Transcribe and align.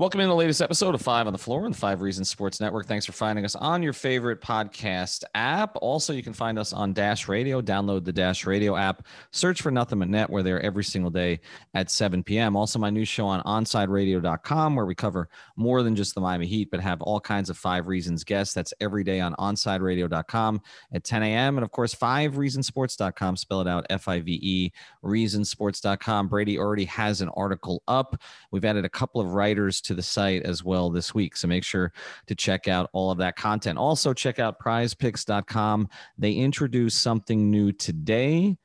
Welcome 0.00 0.20
in 0.20 0.30
the 0.30 0.34
latest 0.34 0.62
episode 0.62 0.94
of 0.94 1.02
Five 1.02 1.26
on 1.26 1.34
the 1.34 1.38
Floor 1.38 1.66
on 1.66 1.72
the 1.72 1.76
Five 1.76 2.00
Reasons 2.00 2.30
Sports 2.30 2.58
Network. 2.58 2.86
Thanks 2.86 3.04
for 3.04 3.12
finding 3.12 3.44
us 3.44 3.54
on 3.54 3.82
your 3.82 3.92
favorite 3.92 4.40
podcast 4.40 5.24
app. 5.34 5.76
Also, 5.82 6.14
you 6.14 6.22
can 6.22 6.32
find 6.32 6.58
us 6.58 6.72
on 6.72 6.94
Dash 6.94 7.28
Radio. 7.28 7.60
Download 7.60 8.02
the 8.02 8.10
Dash 8.10 8.46
Radio 8.46 8.76
app. 8.76 9.06
Search 9.30 9.60
for 9.60 9.70
Nothing 9.70 9.98
But 9.98 10.08
Net. 10.08 10.30
We're 10.30 10.42
there 10.42 10.58
every 10.62 10.84
single 10.84 11.10
day 11.10 11.40
at 11.74 11.90
7 11.90 12.24
p.m. 12.24 12.56
Also, 12.56 12.78
my 12.78 12.88
new 12.88 13.04
show 13.04 13.26
on 13.26 13.42
OnsideRadio.com, 13.42 14.74
where 14.74 14.86
we 14.86 14.94
cover 14.94 15.28
more 15.56 15.82
than 15.82 15.94
just 15.94 16.14
the 16.14 16.22
Miami 16.22 16.46
Heat, 16.46 16.70
but 16.70 16.80
have 16.80 17.02
all 17.02 17.20
kinds 17.20 17.50
of 17.50 17.58
Five 17.58 17.86
Reasons 17.86 18.24
guests. 18.24 18.54
That's 18.54 18.72
every 18.80 19.04
day 19.04 19.20
on 19.20 19.34
OnsideRadio.com 19.34 20.62
at 20.94 21.04
10 21.04 21.22
a.m. 21.24 21.58
And 21.58 21.62
of 21.62 21.72
course, 21.72 21.94
FiveReasonSports.com. 21.94 23.36
Spell 23.36 23.60
it 23.60 23.68
out 23.68 23.84
F-I-V-E. 23.90 24.72
Reasonsports.com. 25.04 26.28
Brady 26.28 26.58
already 26.58 26.86
has 26.86 27.20
an 27.20 27.28
article 27.36 27.82
up. 27.86 28.18
We've 28.50 28.64
added 28.64 28.86
a 28.86 28.88
couple 28.88 29.20
of 29.20 29.34
writers 29.34 29.82
to 29.89 29.89
to 29.90 29.94
the 29.94 30.02
site 30.02 30.44
as 30.44 30.62
well 30.62 30.88
this 30.88 31.12
week. 31.12 31.36
So 31.36 31.48
make 31.48 31.64
sure 31.64 31.92
to 32.28 32.34
check 32.36 32.68
out 32.68 32.88
all 32.92 33.10
of 33.10 33.18
that 33.18 33.34
content. 33.34 33.76
Also, 33.76 34.14
check 34.14 34.38
out 34.38 34.60
prizepicks.com. 34.60 35.88
They 36.16 36.32
introduced 36.34 37.02
something 37.02 37.50
new 37.50 37.72
today. 37.72 38.56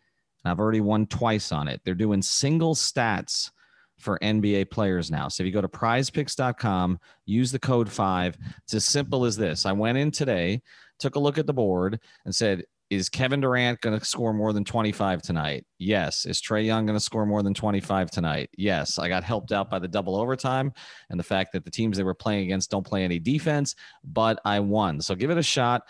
I've 0.45 0.59
already 0.59 0.81
won 0.81 1.07
twice 1.07 1.51
on 1.51 1.67
it. 1.67 1.81
They're 1.83 1.95
doing 1.95 2.21
single 2.21 2.75
stats 2.75 3.49
for 3.97 4.19
NBA 4.19 4.69
players 4.69 5.09
now. 5.09 5.27
So 5.29 5.41
if 5.41 5.47
you 5.47 5.51
go 5.51 5.61
to 5.61 5.67
prizepicks.com, 5.67 6.99
use 7.25 7.51
the 7.51 7.57
code 7.57 7.89
five. 7.89 8.37
It's 8.65 8.75
as 8.75 8.85
simple 8.85 9.25
as 9.25 9.35
this. 9.35 9.65
I 9.65 9.71
went 9.71 9.97
in 9.97 10.11
today, 10.11 10.61
took 10.99 11.15
a 11.15 11.19
look 11.19 11.39
at 11.39 11.47
the 11.47 11.53
board, 11.53 11.99
and 12.25 12.35
said, 12.35 12.65
is 12.95 13.09
Kevin 13.09 13.41
Durant 13.41 13.81
going 13.81 13.97
to 13.97 14.05
score 14.05 14.33
more 14.33 14.53
than 14.53 14.63
25 14.63 15.21
tonight? 15.21 15.65
Yes. 15.77 16.25
Is 16.25 16.41
Trae 16.41 16.65
Young 16.65 16.85
going 16.85 16.97
to 16.97 17.03
score 17.03 17.25
more 17.25 17.43
than 17.43 17.53
25 17.53 18.09
tonight? 18.11 18.49
Yes. 18.57 18.97
I 18.97 19.07
got 19.07 19.23
helped 19.23 19.51
out 19.51 19.69
by 19.69 19.79
the 19.79 19.87
double 19.87 20.15
overtime 20.15 20.73
and 21.09 21.19
the 21.19 21.23
fact 21.23 21.53
that 21.53 21.65
the 21.65 21.71
teams 21.71 21.97
they 21.97 22.03
were 22.03 22.13
playing 22.13 22.43
against 22.43 22.71
don't 22.71 22.85
play 22.85 23.03
any 23.03 23.19
defense, 23.19 23.75
but 24.03 24.39
I 24.45 24.59
won. 24.59 25.01
So 25.01 25.15
give 25.15 25.29
it 25.29 25.37
a 25.37 25.43
shot. 25.43 25.83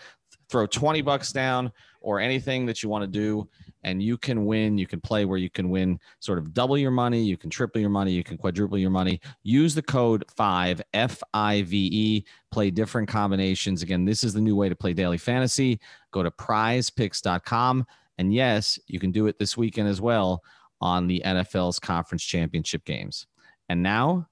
Throw 0.48 0.66
20 0.66 1.02
bucks 1.02 1.32
down 1.32 1.72
or 2.00 2.20
anything 2.20 2.66
that 2.66 2.82
you 2.82 2.88
want 2.88 3.02
to 3.02 3.08
do 3.08 3.48
and 3.82 4.02
you 4.02 4.16
can 4.16 4.44
win. 4.44 4.78
You 4.78 4.86
can 4.86 5.00
play 5.00 5.24
where 5.24 5.38
you 5.38 5.50
can 5.50 5.70
win 5.70 5.98
sort 6.20 6.38
of 6.38 6.52
double 6.52 6.76
your 6.76 6.90
money, 6.90 7.22
you 7.22 7.36
can 7.36 7.50
triple 7.50 7.80
your 7.80 7.90
money, 7.90 8.12
you 8.12 8.24
can 8.24 8.36
quadruple 8.36 8.78
your 8.78 8.90
money. 8.90 9.20
Use 9.42 9.74
the 9.74 9.82
code 9.82 10.24
5 10.36 10.82
F 10.94 11.22
I 11.34 11.62
V 11.62 11.90
E, 11.92 12.24
play 12.50 12.70
different 12.70 13.08
combinations. 13.08 13.82
Again, 13.82 14.04
this 14.04 14.24
is 14.24 14.34
the 14.34 14.40
new 14.40 14.56
way 14.56 14.68
to 14.68 14.76
play 14.76 14.92
daily 14.92 15.18
fantasy. 15.18 15.80
Go 16.12 16.22
to 16.22 16.30
prizepicks.com 16.30 17.86
and 18.18 18.32
yes, 18.32 18.78
you 18.86 18.98
can 18.98 19.10
do 19.12 19.26
it 19.26 19.38
this 19.38 19.56
weekend 19.56 19.88
as 19.88 20.00
well 20.00 20.42
on 20.80 21.06
the 21.06 21.22
NFL's 21.24 21.78
conference 21.78 22.24
championship 22.24 22.84
games. 22.84 23.26
And 23.68 23.82
now, 23.82 24.28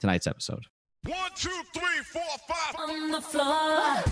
tonight's 0.00 0.26
episode. 0.26 0.64
One, 1.06 1.30
two, 1.34 1.50
three, 1.72 2.02
four, 2.12 2.22
five. 2.48 2.74
On 2.78 3.10
the 3.10 3.20
floor. 3.20 4.02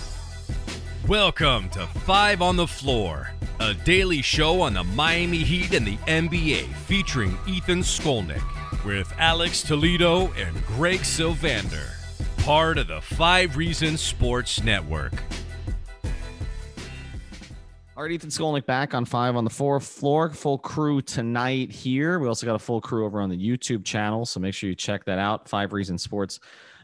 Welcome 1.08 1.68
to 1.70 1.86
Five 1.86 2.40
on 2.40 2.56
the 2.56 2.66
Floor, 2.66 3.30
a 3.60 3.74
daily 3.74 4.22
show 4.22 4.60
on 4.60 4.74
the 4.74 4.84
Miami 4.84 5.38
Heat 5.38 5.72
and 5.74 5.86
the 5.86 5.96
NBA 6.06 6.72
featuring 6.86 7.38
Ethan 7.46 7.80
Skolnick 7.80 8.42
with 8.84 9.12
Alex 9.18 9.62
Toledo 9.62 10.32
and 10.32 10.64
Greg 10.66 11.00
Sylvander, 11.00 11.88
part 12.44 12.78
of 12.78 12.88
the 12.88 13.00
Five 13.00 13.56
Reasons 13.56 14.00
Sports 14.00 14.62
Network. 14.62 15.12
All 17.96 18.02
right, 18.02 18.10
Ethan 18.10 18.30
Skolnick 18.30 18.66
back 18.66 18.92
on 18.92 19.04
Five 19.04 19.36
on 19.36 19.44
the 19.44 19.50
Four 19.50 19.78
Floor. 19.78 20.30
Full 20.30 20.58
crew 20.58 21.00
tonight 21.00 21.70
here. 21.70 22.18
We 22.18 22.26
also 22.26 22.44
got 22.44 22.56
a 22.56 22.58
full 22.58 22.80
crew 22.80 23.06
over 23.06 23.20
on 23.20 23.30
the 23.30 23.38
YouTube 23.38 23.84
channel, 23.84 24.26
so 24.26 24.40
make 24.40 24.52
sure 24.52 24.68
you 24.68 24.74
check 24.74 25.04
that 25.04 25.20
out. 25.20 25.48
Five 25.48 25.72
Reasons 25.72 26.02
Sports 26.02 26.40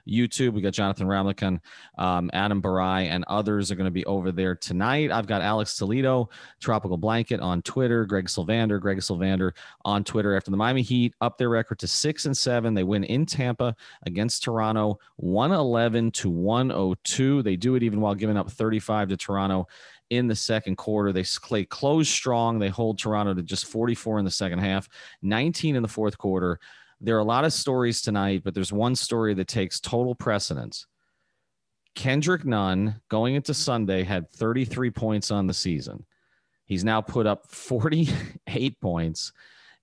YouTube. 0.09 0.53
We 0.53 0.61
got 0.61 0.73
Jonathan 0.73 1.06
Ramlikan, 1.06 1.61
um, 1.98 2.31
Adam 2.33 2.61
Barai, 2.61 3.09
and 3.09 3.25
others 3.29 3.70
are 3.70 3.75
going 3.75 3.87
to 3.87 3.91
be 3.91 4.05
over 4.06 4.33
there 4.33 4.55
tonight. 4.55 5.11
I've 5.11 5.27
got 5.27 5.43
Alex 5.43 5.77
Toledo, 5.77 6.29
Tropical 6.61 6.97
Blanket 6.97 7.41
on 7.41 7.62
Twitter, 7.62 8.05
Greg 8.05 8.27
Sylvander, 8.27 8.81
Greg 8.81 8.99
Sylvander 8.99 9.53
on 9.84 10.05
Twitter. 10.05 10.37
After 10.37 10.50
the 10.50 10.56
Miami 10.56 10.83
Heat 10.83 11.15
up 11.21 11.39
their 11.39 11.49
record 11.49 11.78
to 11.81 11.87
six 11.87 12.27
and 12.27 12.37
seven, 12.37 12.75
they 12.75 12.84
win 12.84 13.05
in 13.05 13.27
Tampa 13.27 13.75
against 14.06 14.43
Toronto, 14.43 14.99
111 15.16 16.10
to 16.12 16.31
102. 16.31 17.43
They 17.43 17.56
do 17.56 17.75
it 17.75 17.83
even 17.83 18.00
while 18.00 18.15
giving 18.15 18.37
up 18.37 18.50
35 18.50 19.09
to 19.09 19.16
Toronto 19.16 19.66
in 20.10 20.27
the 20.27 20.37
second 20.37 20.77
quarter. 20.77 21.12
They 21.12 21.25
close 21.65 22.09
strong. 22.09 22.59
They 22.59 22.69
hold 22.69 22.99
Toronto 22.99 23.34
to 23.34 23.43
just 23.43 23.66
44 23.66 24.19
in 24.19 24.25
the 24.25 24.31
second 24.31 24.59
half, 24.59 24.89
19 25.22 25.77
in 25.77 25.83
the 25.83 25.89
fourth 25.89 26.19
quarter. 26.19 26.60
There 27.00 27.16
are 27.16 27.21
a 27.21 27.25
lot 27.25 27.44
of 27.44 27.53
stories 27.53 28.03
tonight, 28.03 28.43
but 28.44 28.55
there's 28.55 28.72
one 28.72 28.94
story 28.94 29.34
that 29.34 29.49
takes 29.49 29.81
total 29.81 30.15
precedence. 30.15 30.87
Kendrick 31.94 32.44
Nunn 32.44 33.00
going 33.09 33.34
into 33.34 33.55
Sunday 33.55 34.05
had 34.05 34.31
33 34.31 34.91
points 34.91 35.31
on 35.31 35.47
the 35.47 35.55
season. 35.55 36.05
He's 36.66 36.84
now 36.84 37.00
put 37.00 37.27
up 37.27 37.50
48 37.50 38.81
points 38.81 39.33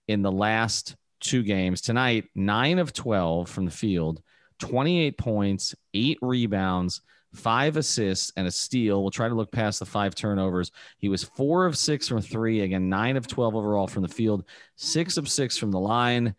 in 0.07 0.21
the 0.21 0.31
last 0.31 0.95
two 1.19 1.43
games. 1.43 1.81
Tonight, 1.81 2.25
nine 2.35 2.79
of 2.79 2.93
12 2.93 3.49
from 3.49 3.65
the 3.65 3.71
field, 3.71 4.21
28 4.59 5.17
points, 5.17 5.75
eight 5.93 6.17
rebounds, 6.21 7.01
five 7.33 7.77
assists, 7.77 8.31
and 8.37 8.47
a 8.47 8.51
steal. 8.51 9.01
We'll 9.01 9.11
try 9.11 9.27
to 9.27 9.35
look 9.35 9.51
past 9.51 9.79
the 9.79 9.85
five 9.85 10.15
turnovers. 10.15 10.71
He 10.97 11.09
was 11.09 11.23
four 11.23 11.65
of 11.65 11.77
six 11.77 12.07
from 12.07 12.21
three, 12.21 12.61
again, 12.61 12.89
nine 12.89 13.17
of 13.17 13.27
12 13.27 13.55
overall 13.55 13.87
from 13.87 14.03
the 14.03 14.07
field, 14.07 14.45
six 14.75 15.17
of 15.17 15.27
six 15.27 15.57
from 15.57 15.71
the 15.71 15.79
line. 15.79 16.35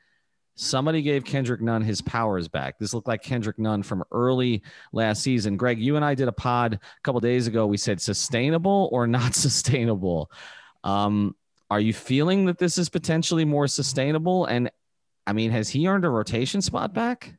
Somebody 0.61 1.03
gave 1.03 1.25
Kendrick 1.25 1.61
Nunn 1.61 1.83
his 1.83 2.01
powers 2.01 2.49
back. 2.49 2.81
This 2.81 2.93
looked 2.93 3.07
like 3.07 3.23
Kendrick 3.23 3.61
Nunn 3.61 3.85
from 3.85 4.03
early 4.11 4.65
last 4.93 5.23
season. 5.23 5.57
Greg, 5.57 5.79
you 5.79 5.95
and 5.95 6.05
I 6.05 6.17
did 6.17 6.27
a 6.27 6.33
pod 6.33 6.75
a 6.75 7.01
couple 7.05 7.21
days 7.21 7.47
ago. 7.47 7.65
We 7.69 7.77
said 7.77 8.01
sustainable 8.01 8.89
or 8.91 9.07
not 9.07 9.35
sustainable. 9.37 10.33
Um, 10.83 11.37
are 11.71 11.79
you 11.79 11.93
feeling 11.95 12.47
that 12.47 12.59
this 12.59 12.77
is 12.77 12.89
potentially 12.89 13.45
more 13.45 13.69
sustainable? 13.69 14.47
And 14.47 14.69
I 15.29 15.33
mean, 15.33 15.53
has 15.53 15.69
he 15.69 15.87
earned 15.87 16.05
a 16.05 16.09
rotation 16.09 16.61
spot 16.61 16.93
back? 16.93 17.35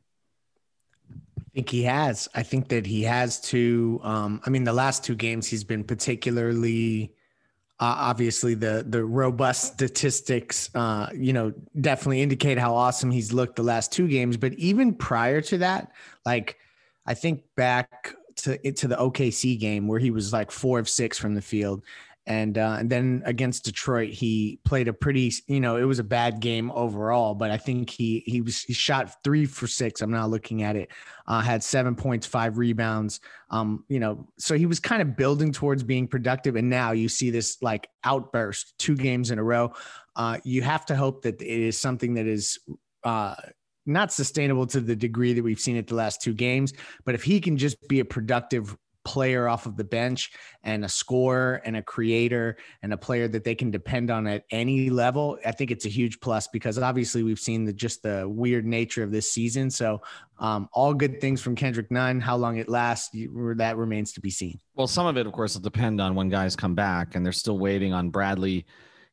I 1.12 1.42
think 1.52 1.68
he 1.68 1.82
has. 1.82 2.26
I 2.34 2.42
think 2.42 2.68
that 2.68 2.86
he 2.86 3.02
has 3.02 3.38
to. 3.50 4.00
Um, 4.02 4.40
I 4.46 4.48
mean, 4.50 4.64
the 4.64 4.72
last 4.72 5.04
two 5.04 5.14
games 5.14 5.46
he's 5.46 5.64
been 5.64 5.84
particularly 5.84 7.12
uh, 7.80 7.96
obviously, 7.96 8.52
the 8.52 8.84
the 8.86 9.02
robust 9.02 9.72
statistics, 9.72 10.68
uh, 10.74 11.08
you 11.14 11.32
know, 11.32 11.52
definitely 11.80 12.20
indicate 12.20 12.58
how 12.58 12.74
awesome 12.74 13.10
he's 13.10 13.32
looked 13.32 13.56
the 13.56 13.62
last 13.62 13.90
two 13.90 14.06
games. 14.06 14.36
But 14.36 14.52
even 14.54 14.94
prior 14.94 15.40
to 15.40 15.58
that, 15.58 15.92
like 16.26 16.58
I 17.06 17.14
think 17.14 17.42
back 17.56 18.14
to 18.36 18.72
to 18.72 18.86
the 18.86 18.96
OKC 18.96 19.58
game 19.58 19.88
where 19.88 19.98
he 19.98 20.10
was 20.10 20.30
like 20.30 20.50
four 20.50 20.78
of 20.78 20.90
six 20.90 21.16
from 21.16 21.34
the 21.34 21.40
field, 21.40 21.82
and 22.26 22.58
uh, 22.58 22.76
and 22.78 22.90
then 22.90 23.22
against 23.24 23.64
Detroit, 23.64 24.10
he 24.10 24.60
played 24.64 24.88
a 24.88 24.92
pretty, 24.92 25.32
you 25.46 25.60
know, 25.60 25.76
it 25.76 25.84
was 25.84 25.98
a 25.98 26.04
bad 26.04 26.40
game 26.40 26.70
overall, 26.72 27.34
but 27.34 27.50
I 27.50 27.56
think 27.56 27.90
he 27.90 28.22
he 28.26 28.40
was 28.40 28.62
he 28.62 28.72
shot 28.72 29.22
three 29.24 29.46
for 29.46 29.66
six. 29.66 30.02
I'm 30.02 30.10
not 30.10 30.30
looking 30.30 30.62
at 30.62 30.76
it. 30.76 30.90
Uh, 31.26 31.40
had 31.40 31.62
seven 31.62 31.94
points, 31.94 32.26
five 32.26 32.58
rebounds. 32.58 33.20
Um, 33.50 33.84
you 33.88 34.00
know, 34.00 34.28
so 34.38 34.54
he 34.54 34.66
was 34.66 34.78
kind 34.78 35.00
of 35.00 35.16
building 35.16 35.50
towards 35.50 35.82
being 35.82 36.06
productive, 36.06 36.56
and 36.56 36.68
now 36.68 36.92
you 36.92 37.08
see 37.08 37.30
this 37.30 37.60
like 37.62 37.88
outburst, 38.04 38.78
two 38.78 38.96
games 38.96 39.30
in 39.30 39.38
a 39.38 39.42
row. 39.42 39.72
Uh, 40.14 40.38
you 40.44 40.62
have 40.62 40.84
to 40.86 40.96
hope 40.96 41.22
that 41.22 41.40
it 41.40 41.48
is 41.48 41.78
something 41.78 42.14
that 42.14 42.26
is 42.26 42.58
uh, 43.04 43.34
not 43.86 44.12
sustainable 44.12 44.66
to 44.66 44.80
the 44.80 44.94
degree 44.94 45.32
that 45.32 45.42
we've 45.42 45.60
seen 45.60 45.76
it 45.76 45.86
the 45.86 45.94
last 45.94 46.20
two 46.20 46.34
games. 46.34 46.74
But 47.04 47.14
if 47.14 47.22
he 47.22 47.40
can 47.40 47.56
just 47.56 47.88
be 47.88 48.00
a 48.00 48.04
productive 48.04 48.76
player 49.04 49.48
off 49.48 49.66
of 49.66 49.76
the 49.76 49.84
bench 49.84 50.32
and 50.62 50.84
a 50.84 50.88
scorer 50.88 51.62
and 51.64 51.76
a 51.76 51.82
creator 51.82 52.56
and 52.82 52.92
a 52.92 52.96
player 52.96 53.28
that 53.28 53.44
they 53.44 53.54
can 53.54 53.70
depend 53.70 54.10
on 54.10 54.26
at 54.26 54.44
any 54.50 54.90
level, 54.90 55.38
I 55.44 55.52
think 55.52 55.70
it's 55.70 55.86
a 55.86 55.88
huge 55.88 56.20
plus 56.20 56.48
because 56.48 56.78
obviously 56.78 57.22
we've 57.22 57.38
seen 57.38 57.64
the 57.64 57.72
just 57.72 58.02
the 58.02 58.28
weird 58.28 58.66
nature 58.66 59.02
of 59.02 59.10
this 59.10 59.30
season. 59.30 59.70
So 59.70 60.02
um, 60.38 60.68
all 60.72 60.94
good 60.94 61.20
things 61.20 61.40
from 61.40 61.54
Kendrick 61.54 61.90
Nunn. 61.90 62.20
How 62.20 62.36
long 62.36 62.58
it 62.58 62.68
lasts, 62.68 63.10
that 63.12 63.74
remains 63.76 64.12
to 64.12 64.20
be 64.20 64.30
seen. 64.30 64.58
Well, 64.74 64.86
some 64.86 65.06
of 65.06 65.16
it, 65.16 65.26
of 65.26 65.32
course, 65.32 65.54
will 65.54 65.62
depend 65.62 66.00
on 66.00 66.14
when 66.14 66.28
guys 66.28 66.56
come 66.56 66.74
back, 66.74 67.14
and 67.14 67.24
they're 67.24 67.32
still 67.32 67.58
waiting 67.58 67.92
on 67.92 68.10
Bradley. 68.10 68.66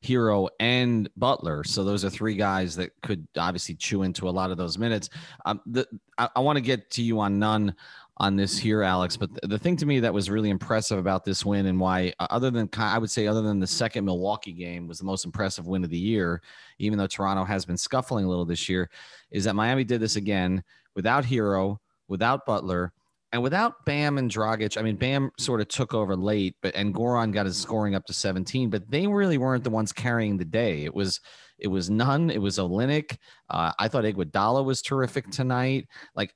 Herro 0.04 0.48
and 0.60 1.10
Butler. 1.18 1.63
So 1.63 1.84
those 1.84 2.06
are 2.06 2.10
three 2.10 2.36
guys 2.36 2.75
that 2.75 2.92
could 3.01 3.28
obviously 3.36 3.75
chew 3.75 4.04
into 4.04 4.30
a 4.30 4.31
lot 4.31 4.51
of 4.51 4.57
those 4.57 4.78
minutes. 4.78 5.10
Um, 5.44 5.60
the, 5.66 5.88
I, 6.18 6.30
I 6.36 6.39
want 6.42 6.57
to 6.57 6.62
get 6.62 6.92
to 6.92 7.01
you 7.01 7.19
on 7.19 7.39
Nunn 7.39 7.75
on 8.19 8.36
this 8.36 8.58
here, 8.58 8.81
Alex. 8.81 9.16
But 9.16 9.30
the 9.44 9.60
thing 9.60 9.75
to 9.78 9.86
me 9.86 10.00
that 10.00 10.14
was 10.14 10.30
really 10.30 10.50
impressive 10.50 10.98
about 10.98 11.24
this 11.24 11.46
win 11.46 11.68
and 11.68 11.80
why, 11.80 12.14
uh, 12.19 12.28
other 12.30 12.50
than 12.50 12.69
I 12.78 12.98
would 12.98 13.12
say, 13.12 13.28
other 13.28 13.42
than 13.42 13.60
the 13.60 13.68
second 13.68 14.06
Milwaukee 14.06 14.54
game 14.54 14.88
was 14.88 14.98
the 14.98 15.06
most 15.06 15.25
impressive 15.25 15.68
win 15.68 15.84
of 15.84 15.90
the 15.90 15.98
year, 15.98 16.42
even 16.80 16.98
though 16.98 17.08
Toronto 17.08 17.44
has 17.44 17.66
been 17.66 17.78
scuffling 17.78 18.25
a 18.25 18.30
little 18.30 18.46
this 18.46 18.68
year, 18.68 18.90
is 19.31 19.44
that 19.44 19.56
Miami 19.56 19.84
did 19.84 20.02
this 20.02 20.16
again 20.16 20.64
without 20.96 21.25
Herro, 21.25 21.80
without 22.08 22.46
Butler, 22.46 22.92
and 23.31 23.44
without 23.44 23.86
Bam 23.86 24.18
and 24.18 24.31
Dragic. 24.31 24.78
I 24.78 24.81
mean, 24.81 24.96
Bam 24.96 25.31
sort 25.38 25.62
of 25.62 25.68
took 25.68 25.94
over 25.94 26.16
late, 26.16 26.56
but 26.62 26.75
and 26.75 26.94
Goran 26.94 27.31
got 27.31 27.46
his 27.46 27.58
scoring 27.58 27.94
up 27.94 28.06
to 28.06 28.13
17, 28.13 28.70
but 28.70 28.90
they 28.90 29.06
really 29.06 29.38
weren't 29.38 29.63
the 29.63 29.70
ones 29.70 29.92
carrying 29.92 30.38
the 30.38 30.46
day. 30.46 30.86
It 30.86 30.94
was 30.94 31.20
It 31.59 31.68
was 31.68 31.89
Nunn. 31.89 32.30
It 32.30 32.42
was 32.42 32.57
Olynyk. 32.57 33.18
Uh, 33.50 33.71
I 33.80 33.88
thought 33.88 34.04
Iguodala 34.04 34.63
was 34.63 34.81
terrific 34.81 35.30
tonight. 35.31 35.88
Like, 36.15 36.33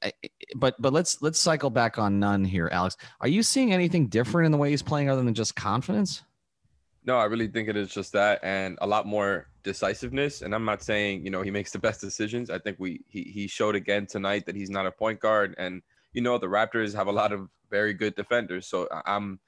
but 0.56 0.76
but 0.80 0.94
let's 0.94 1.22
let's 1.22 1.40
cycle 1.40 1.70
back 1.70 1.98
on 1.98 2.20
Nunn 2.20 2.44
here, 2.44 2.70
Alex. 2.72 2.98
Are 3.20 3.28
you 3.28 3.44
seeing 3.44 3.74
anything 3.74 4.08
different 4.08 4.46
in 4.46 4.52
the 4.52 4.58
way 4.58 4.72
he's 4.72 4.82
playing 4.82 5.10
other 5.10 5.24
than 5.24 5.34
just 5.34 5.56
confidence? 5.56 6.24
No, 7.04 7.18
I 7.18 7.26
really 7.26 7.48
think 7.48 7.68
it 7.68 7.76
is 7.76 7.90
just 7.90 8.14
that 8.14 8.40
and 8.44 8.78
a 8.82 8.88
lot 8.88 9.08
more 9.08 9.48
decisiveness. 9.64 10.42
And 10.42 10.54
I'm 10.54 10.66
not 10.66 10.84
saying, 10.84 11.24
you 11.24 11.32
know, 11.32 11.42
he 11.42 11.52
makes 11.52 11.72
the 11.72 11.80
best 11.80 12.02
decisions. 12.02 12.50
I 12.50 12.60
think 12.60 12.78
we 12.80 13.02
he 13.08 13.24
he 13.24 13.48
showed 13.48 13.76
again 13.76 14.06
tonight 14.06 14.46
that 14.46 14.56
he's 14.56 14.70
not 14.70 14.86
a 14.86 14.92
point 14.92 15.20
guard. 15.20 15.56
And, 15.58 15.82
you 16.14 16.22
know, 16.22 16.38
the 16.38 16.48
Raptors 16.48 16.96
have 16.96 17.08
a 17.08 17.12
lot 17.12 17.32
of 17.32 17.48
very 17.70 17.94
good 17.94 18.16
defenders. 18.16 18.68
So 18.68 18.88
I'm 19.06 19.40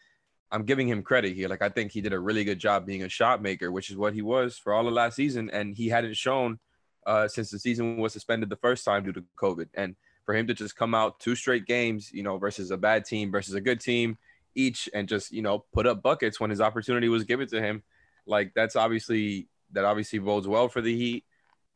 I'm 0.52 0.64
giving 0.64 0.88
him 0.88 1.02
credit 1.02 1.36
here. 1.36 1.48
Like 1.48 1.62
I 1.62 1.70
think 1.70 1.92
he 1.92 2.02
did 2.02 2.14
a 2.14 2.20
really 2.20 2.44
good 2.44 2.60
job 2.60 2.86
being 2.86 3.04
a 3.04 3.10
shot 3.10 3.42
maker, 3.42 3.72
which 3.72 3.90
is 3.90 3.98
what 3.98 4.14
he 4.14 4.22
was 4.22 4.58
for 4.58 4.74
all 4.74 4.88
of 4.88 4.94
last 4.94 5.16
season. 5.16 5.50
And 5.52 5.76
he 5.76 5.90
hadn't 5.90 6.16
shown 6.16 6.60
uh, 7.08 7.28
since 7.28 7.50
the 7.50 7.60
season 7.60 7.98
was 7.98 8.14
suspended 8.14 8.50
the 8.50 8.56
first 8.58 8.86
time 8.86 9.04
due 9.04 9.14
to 9.14 9.24
COVID. 9.38 9.70
And 9.74 9.96
for 10.26 10.36
him 10.36 10.48
to 10.48 10.54
just 10.54 10.76
come 10.76 10.94
out 10.94 11.20
two 11.20 11.36
straight 11.36 11.66
games, 11.66 12.12
you 12.14 12.24
know, 12.24 12.38
versus 12.38 12.72
a 12.72 12.78
bad 12.78 13.06
team 13.06 13.32
versus 13.32 13.56
a 13.56 13.62
good 13.62 13.80
team 13.80 14.18
each 14.56 14.90
and 14.94 15.08
just 15.08 15.32
you 15.32 15.42
know 15.42 15.66
put 15.74 15.88
up 15.88 16.02
buckets 16.02 16.40
when 16.40 16.50
his 16.50 16.62
opportunity 16.62 17.10
was 17.10 17.24
given 17.24 17.48
to 17.48 17.62
him 17.62 17.84
like 18.26 18.52
that's 18.56 18.76
obviously 18.76 19.48
that 19.72 19.86
obviously 19.86 20.20
bodes 20.20 20.48
well 20.48 20.68
for 20.68 20.82
the 20.82 20.96
heat 20.96 21.24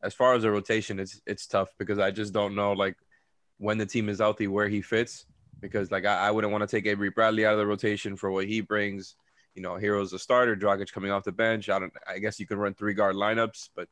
as 0.02 0.14
far 0.14 0.34
as 0.34 0.42
the 0.42 0.50
rotation 0.50 0.98
it's 0.98 1.20
it's 1.26 1.46
tough 1.46 1.70
because 1.78 1.98
i 1.98 2.10
just 2.10 2.32
don't 2.32 2.54
know 2.54 2.72
like 2.72 2.96
when 3.58 3.78
the 3.78 3.86
team 3.86 4.08
is 4.08 4.18
healthy 4.18 4.46
where 4.46 4.68
he 4.68 4.80
fits 4.80 5.26
because 5.60 5.90
like 5.90 6.04
i, 6.04 6.28
I 6.28 6.30
wouldn't 6.30 6.52
want 6.52 6.68
to 6.68 6.76
take 6.76 6.86
avery 6.86 7.10
bradley 7.10 7.46
out 7.46 7.52
of 7.52 7.58
the 7.58 7.66
rotation 7.66 8.16
for 8.16 8.30
what 8.30 8.46
he 8.46 8.60
brings 8.60 9.16
you 9.54 9.62
know 9.62 9.76
Herro's 9.76 10.12
a 10.12 10.18
starter 10.18 10.54
Dragic 10.54 10.92
coming 10.92 11.10
off 11.10 11.24
the 11.24 11.32
bench 11.32 11.68
i 11.68 11.78
don't 11.78 11.92
i 12.06 12.18
guess 12.18 12.38
you 12.38 12.46
can 12.46 12.58
run 12.58 12.74
three 12.74 12.94
guard 12.94 13.16
lineups 13.16 13.70
but 13.74 13.88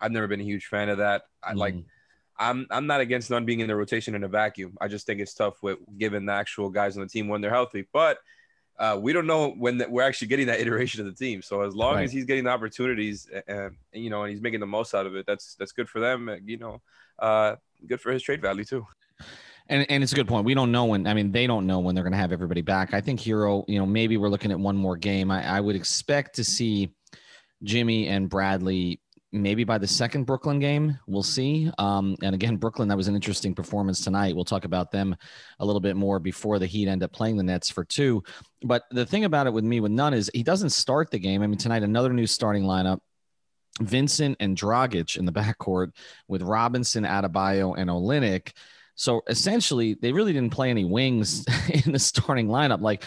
i've 0.00 0.12
never 0.12 0.28
been 0.28 0.40
a 0.40 0.44
huge 0.44 0.66
fan 0.66 0.88
of 0.88 0.98
that 0.98 1.22
i 1.42 1.52
mm. 1.52 1.56
like 1.56 1.74
I'm 2.38 2.66
I'm 2.70 2.86
not 2.86 3.00
against 3.00 3.30
Nunn 3.30 3.44
being 3.44 3.60
in 3.60 3.66
the 3.66 3.74
rotation 3.74 4.14
in 4.14 4.22
a 4.22 4.28
vacuum. 4.28 4.76
I 4.80 4.88
just 4.88 5.06
think 5.06 5.20
it's 5.20 5.34
tough 5.34 5.62
with 5.62 5.78
given 5.96 6.26
the 6.26 6.32
actual 6.32 6.70
guys 6.70 6.96
on 6.96 7.02
the 7.02 7.08
team 7.08 7.28
when 7.28 7.40
they're 7.40 7.50
healthy. 7.50 7.88
But 7.92 8.18
uh, 8.78 8.96
we 9.00 9.12
don't 9.12 9.26
know 9.26 9.50
when 9.50 9.78
the, 9.78 9.88
we're 9.88 10.02
actually 10.02 10.28
getting 10.28 10.46
that 10.46 10.60
iteration 10.64 11.00
of 11.00 11.06
the 11.06 11.24
team. 11.24 11.42
So 11.42 11.62
as 11.62 11.74
long 11.74 11.96
right. 11.96 12.04
as 12.04 12.12
he's 12.12 12.24
getting 12.24 12.44
the 12.44 12.50
opportunities 12.50 13.28
and, 13.32 13.44
and, 13.92 14.04
you 14.04 14.08
know 14.08 14.22
and 14.22 14.30
he's 14.30 14.40
making 14.40 14.60
the 14.60 14.66
most 14.66 14.94
out 14.94 15.06
of 15.06 15.16
it, 15.16 15.26
that's 15.26 15.56
that's 15.56 15.72
good 15.72 15.88
for 15.88 16.00
them. 16.00 16.30
You 16.44 16.58
know, 16.58 16.82
uh, 17.18 17.56
good 17.86 18.00
for 18.00 18.12
his 18.12 18.22
trade 18.22 18.40
value 18.40 18.64
too. 18.64 18.86
And, 19.68 19.86
and 19.90 20.02
it's 20.02 20.12
a 20.12 20.16
good 20.16 20.28
point. 20.28 20.46
We 20.46 20.54
don't 20.54 20.72
know 20.72 20.86
when. 20.86 21.06
I 21.06 21.14
mean, 21.14 21.30
they 21.30 21.46
don't 21.46 21.66
know 21.66 21.80
when 21.80 21.94
they're 21.94 22.04
going 22.04 22.12
to 22.12 22.18
have 22.18 22.32
everybody 22.32 22.62
back. 22.62 22.94
I 22.94 23.00
think 23.00 23.20
Herro. 23.20 23.64
You 23.68 23.78
know, 23.78 23.86
maybe 23.86 24.16
we're 24.16 24.30
looking 24.30 24.50
at 24.50 24.58
one 24.58 24.76
more 24.76 24.96
game. 24.96 25.30
I, 25.30 25.58
I 25.58 25.60
would 25.60 25.76
expect 25.76 26.36
to 26.36 26.44
see 26.44 26.94
Jimmy 27.62 28.08
and 28.08 28.30
Bradley 28.30 29.00
maybe 29.32 29.64
by 29.64 29.78
the 29.78 29.86
second 29.86 30.24
Brooklyn 30.24 30.58
game, 30.58 30.98
we'll 31.06 31.22
see. 31.22 31.70
Um, 31.78 32.16
and 32.22 32.34
again, 32.34 32.56
Brooklyn, 32.56 32.88
that 32.88 32.96
was 32.96 33.08
an 33.08 33.14
interesting 33.14 33.54
performance 33.54 34.02
tonight. 34.02 34.34
We'll 34.34 34.44
talk 34.44 34.64
about 34.64 34.90
them 34.90 35.14
a 35.58 35.66
little 35.66 35.80
bit 35.80 35.96
more 35.96 36.18
before 36.18 36.58
the 36.58 36.66
Heat 36.66 36.88
end 36.88 37.02
up 37.02 37.12
playing 37.12 37.36
the 37.36 37.42
Nets 37.42 37.70
for 37.70 37.84
two. 37.84 38.22
But 38.62 38.84
the 38.90 39.04
thing 39.06 39.24
about 39.24 39.46
it 39.46 39.52
with 39.52 39.64
me 39.64 39.80
with 39.80 39.92
Nunn 39.92 40.14
is 40.14 40.30
he 40.32 40.42
doesn't 40.42 40.70
start 40.70 41.10
the 41.10 41.18
game. 41.18 41.42
I 41.42 41.46
mean, 41.46 41.58
tonight, 41.58 41.82
another 41.82 42.12
new 42.12 42.26
starting 42.26 42.64
lineup. 42.64 43.00
Vincent 43.80 44.36
and 44.40 44.56
Dragic 44.56 45.16
in 45.16 45.24
the 45.24 45.32
backcourt 45.32 45.92
with 46.26 46.42
Robinson, 46.42 47.04
Adebayo, 47.04 47.74
and 47.76 47.90
Olynyk. 47.90 48.52
So 48.98 49.22
essentially, 49.28 49.94
they 49.94 50.10
really 50.10 50.32
didn't 50.32 50.52
play 50.52 50.70
any 50.70 50.84
wings 50.84 51.44
in 51.84 51.92
the 51.92 52.00
starting 52.00 52.48
lineup. 52.48 52.80
Like 52.80 53.04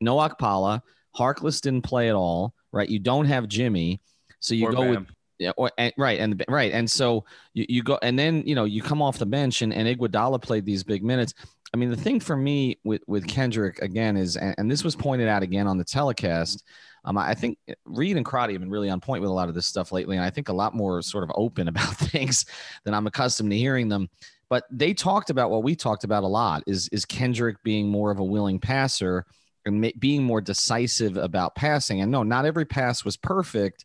no 0.00 0.16
Okpala, 0.16 0.80
Harkless 1.14 1.60
didn't 1.60 1.82
play 1.82 2.08
at 2.08 2.14
all, 2.14 2.54
right? 2.72 2.88
You 2.88 2.98
don't 2.98 3.26
have 3.26 3.46
Jimmy. 3.46 4.00
So 4.40 4.54
you 4.54 4.66
or 4.66 4.72
go 4.72 4.80
Bam. 4.80 4.90
with 4.90 5.06
yeah, 5.38 5.50
or, 5.56 5.70
and, 5.76 5.92
right, 5.98 6.20
and 6.20 6.42
right, 6.48 6.72
and 6.72 6.88
so 6.88 7.24
you, 7.54 7.66
you 7.68 7.82
go, 7.82 7.98
and 8.02 8.18
then 8.18 8.44
you 8.46 8.54
know 8.54 8.64
you 8.64 8.80
come 8.82 9.02
off 9.02 9.18
the 9.18 9.26
bench, 9.26 9.62
and, 9.62 9.74
and 9.74 9.88
Iguodala 9.88 10.40
played 10.40 10.64
these 10.64 10.84
big 10.84 11.02
minutes. 11.02 11.34
I 11.74 11.76
mean, 11.76 11.90
the 11.90 11.96
thing 11.96 12.20
for 12.20 12.36
me 12.36 12.78
with 12.84 13.02
with 13.06 13.26
Kendrick 13.26 13.82
again 13.82 14.16
is, 14.16 14.36
and, 14.36 14.54
and 14.58 14.70
this 14.70 14.84
was 14.84 14.94
pointed 14.94 15.28
out 15.28 15.42
again 15.42 15.66
on 15.66 15.76
the 15.76 15.84
telecast. 15.84 16.64
Um, 17.04 17.18
I 17.18 17.34
think 17.34 17.58
Reid 17.84 18.16
and 18.16 18.24
Crotty 18.24 18.54
have 18.54 18.62
been 18.62 18.70
really 18.70 18.88
on 18.88 19.00
point 19.00 19.20
with 19.20 19.30
a 19.30 19.34
lot 19.34 19.48
of 19.48 19.54
this 19.54 19.66
stuff 19.66 19.92
lately, 19.92 20.16
and 20.16 20.24
I 20.24 20.30
think 20.30 20.48
a 20.48 20.54
lot 20.54 20.74
more 20.74 21.02
sort 21.02 21.24
of 21.24 21.32
open 21.34 21.68
about 21.68 21.96
things 21.96 22.46
than 22.84 22.94
I'm 22.94 23.06
accustomed 23.06 23.50
to 23.50 23.58
hearing 23.58 23.88
them. 23.88 24.08
But 24.48 24.64
they 24.70 24.94
talked 24.94 25.30
about 25.30 25.50
what 25.50 25.62
we 25.62 25.74
talked 25.74 26.04
about 26.04 26.22
a 26.22 26.28
lot 26.28 26.62
is 26.66 26.88
is 26.88 27.04
Kendrick 27.04 27.62
being 27.62 27.88
more 27.88 28.10
of 28.10 28.18
a 28.18 28.24
willing 28.24 28.58
passer 28.58 29.24
and 29.66 29.92
being 29.98 30.22
more 30.22 30.40
decisive 30.40 31.16
about 31.16 31.54
passing. 31.54 32.02
And 32.02 32.12
no, 32.12 32.22
not 32.22 32.44
every 32.44 32.66
pass 32.66 33.04
was 33.04 33.16
perfect 33.16 33.84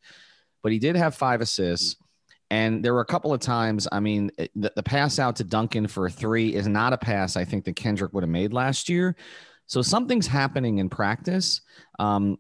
but 0.62 0.72
he 0.72 0.80
did 0.80 0.96
have 0.96 1.16
five 1.16 1.42
assists. 1.42 1.96
And 2.52 2.84
there 2.84 2.94
were 2.94 3.02
a 3.02 3.06
couple 3.06 3.32
of 3.32 3.40
times, 3.40 3.88
I 3.92 4.00
mean, 4.00 4.32
the, 4.56 4.72
the, 4.76 4.82
pass 4.82 5.20
out 5.20 5.36
to 5.36 5.44
Duncan 5.44 5.88
for 5.88 6.08
a 6.08 6.10
three 6.10 6.56
is 6.56 6.68
not 6.68 6.94
a 6.94 6.98
pass 6.98 7.38
I 7.38 7.46
think 7.46 7.64
that 7.66 7.76
Kendrick 7.76 8.12
would 8.14 8.24
have 8.24 8.30
made 8.30 8.54
last 8.54 8.90
year. 8.90 9.16
So 9.68 9.84
something's 9.84 10.26
happening 10.26 10.80
in 10.80 10.90
practice. 10.90 11.62
Um, 12.00 12.38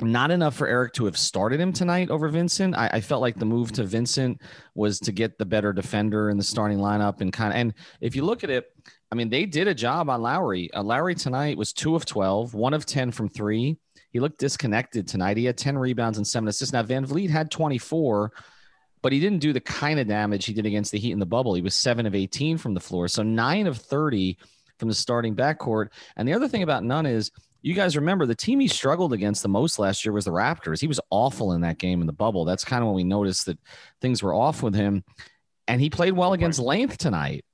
not 0.00 0.30
enough 0.30 0.56
for 0.56 0.66
Erik 0.66 0.92
to 0.94 1.04
have 1.04 1.16
started 1.16 1.60
him 1.60 1.72
tonight 1.72 2.10
over 2.10 2.28
Vincent. 2.28 2.74
I, 2.76 2.90
I, 2.94 3.00
felt 3.00 3.20
like 3.22 3.36
the 3.36 3.44
move 3.44 3.70
to 3.72 3.84
Vincent 3.84 4.40
was 4.74 4.98
to 5.00 5.12
get 5.12 5.38
the 5.38 5.44
better 5.44 5.72
defender 5.72 6.30
in 6.30 6.36
the 6.36 6.42
starting 6.42 6.78
lineup 6.78 7.20
and 7.20 7.32
kind 7.32 7.52
of. 7.52 7.58
And 7.58 7.74
if 8.00 8.16
you 8.16 8.24
look 8.24 8.42
at 8.42 8.50
it, 8.50 8.72
I 9.12 9.14
mean, 9.14 9.28
they 9.28 9.46
did 9.46 9.68
a 9.68 9.74
job 9.74 10.10
on 10.10 10.20
Lowry. 10.22 10.72
Uh, 10.74 10.82
Lowry 10.82 11.14
tonight 11.14 11.56
was 11.56 11.72
two 11.72 11.94
of 11.94 12.04
12, 12.04 12.54
one 12.54 12.74
of 12.74 12.86
10 12.86 13.12
from 13.12 13.28
three. 13.28 13.76
He 14.10 14.18
looked 14.18 14.38
disconnected 14.38 15.06
tonight. 15.06 15.36
He 15.36 15.44
had 15.44 15.56
10 15.56 15.78
rebounds 15.78 16.18
and 16.18 16.26
seven 16.26 16.48
assists. 16.48 16.72
Now, 16.72 16.82
VanVleet 16.82 17.30
had 17.30 17.50
24, 17.50 18.32
but 19.02 19.12
he 19.12 19.20
didn't 19.20 19.40
do 19.40 19.52
the 19.52 19.60
kind 19.60 20.00
of 20.00 20.08
damage 20.08 20.46
he 20.46 20.52
did 20.52 20.66
against 20.66 20.90
the 20.90 20.98
Heat 20.98 21.12
in 21.12 21.20
the 21.20 21.26
bubble. 21.26 21.54
He 21.54 21.62
was 21.62 21.74
seven 21.74 22.06
of 22.06 22.14
18 22.14 22.58
from 22.58 22.74
the 22.74 22.80
floor. 22.80 23.06
So 23.06 23.22
nine 23.22 23.68
of 23.68 23.78
30 23.78 24.38
from 24.78 24.88
the 24.88 24.94
starting 24.94 25.36
backcourt. 25.36 25.88
And 26.16 26.26
the 26.26 26.32
other 26.32 26.48
thing 26.48 26.64
about 26.64 26.82
Nunn 26.82 27.06
is 27.06 27.30
you 27.64 27.72
guys 27.72 27.96
remember 27.96 28.26
the 28.26 28.34
team 28.34 28.60
he 28.60 28.68
struggled 28.68 29.14
against 29.14 29.42
the 29.42 29.48
most 29.48 29.78
last 29.78 30.04
year 30.04 30.12
was 30.12 30.26
the 30.26 30.30
Raptors. 30.30 30.82
He 30.82 30.86
was 30.86 31.00
awful 31.08 31.52
in 31.52 31.62
that 31.62 31.78
game 31.78 32.02
in 32.02 32.06
the 32.06 32.12
bubble. 32.12 32.44
That's 32.44 32.62
kind 32.62 32.82
of 32.82 32.88
when 32.88 32.94
we 32.94 33.04
noticed 33.04 33.46
that 33.46 33.58
things 34.02 34.22
were 34.22 34.34
off 34.34 34.62
with 34.62 34.74
him. 34.74 35.02
And 35.66 35.80
he 35.80 35.88
played 35.88 36.12
well 36.12 36.34
against 36.34 36.60
length 36.60 36.98
tonight. 36.98 37.46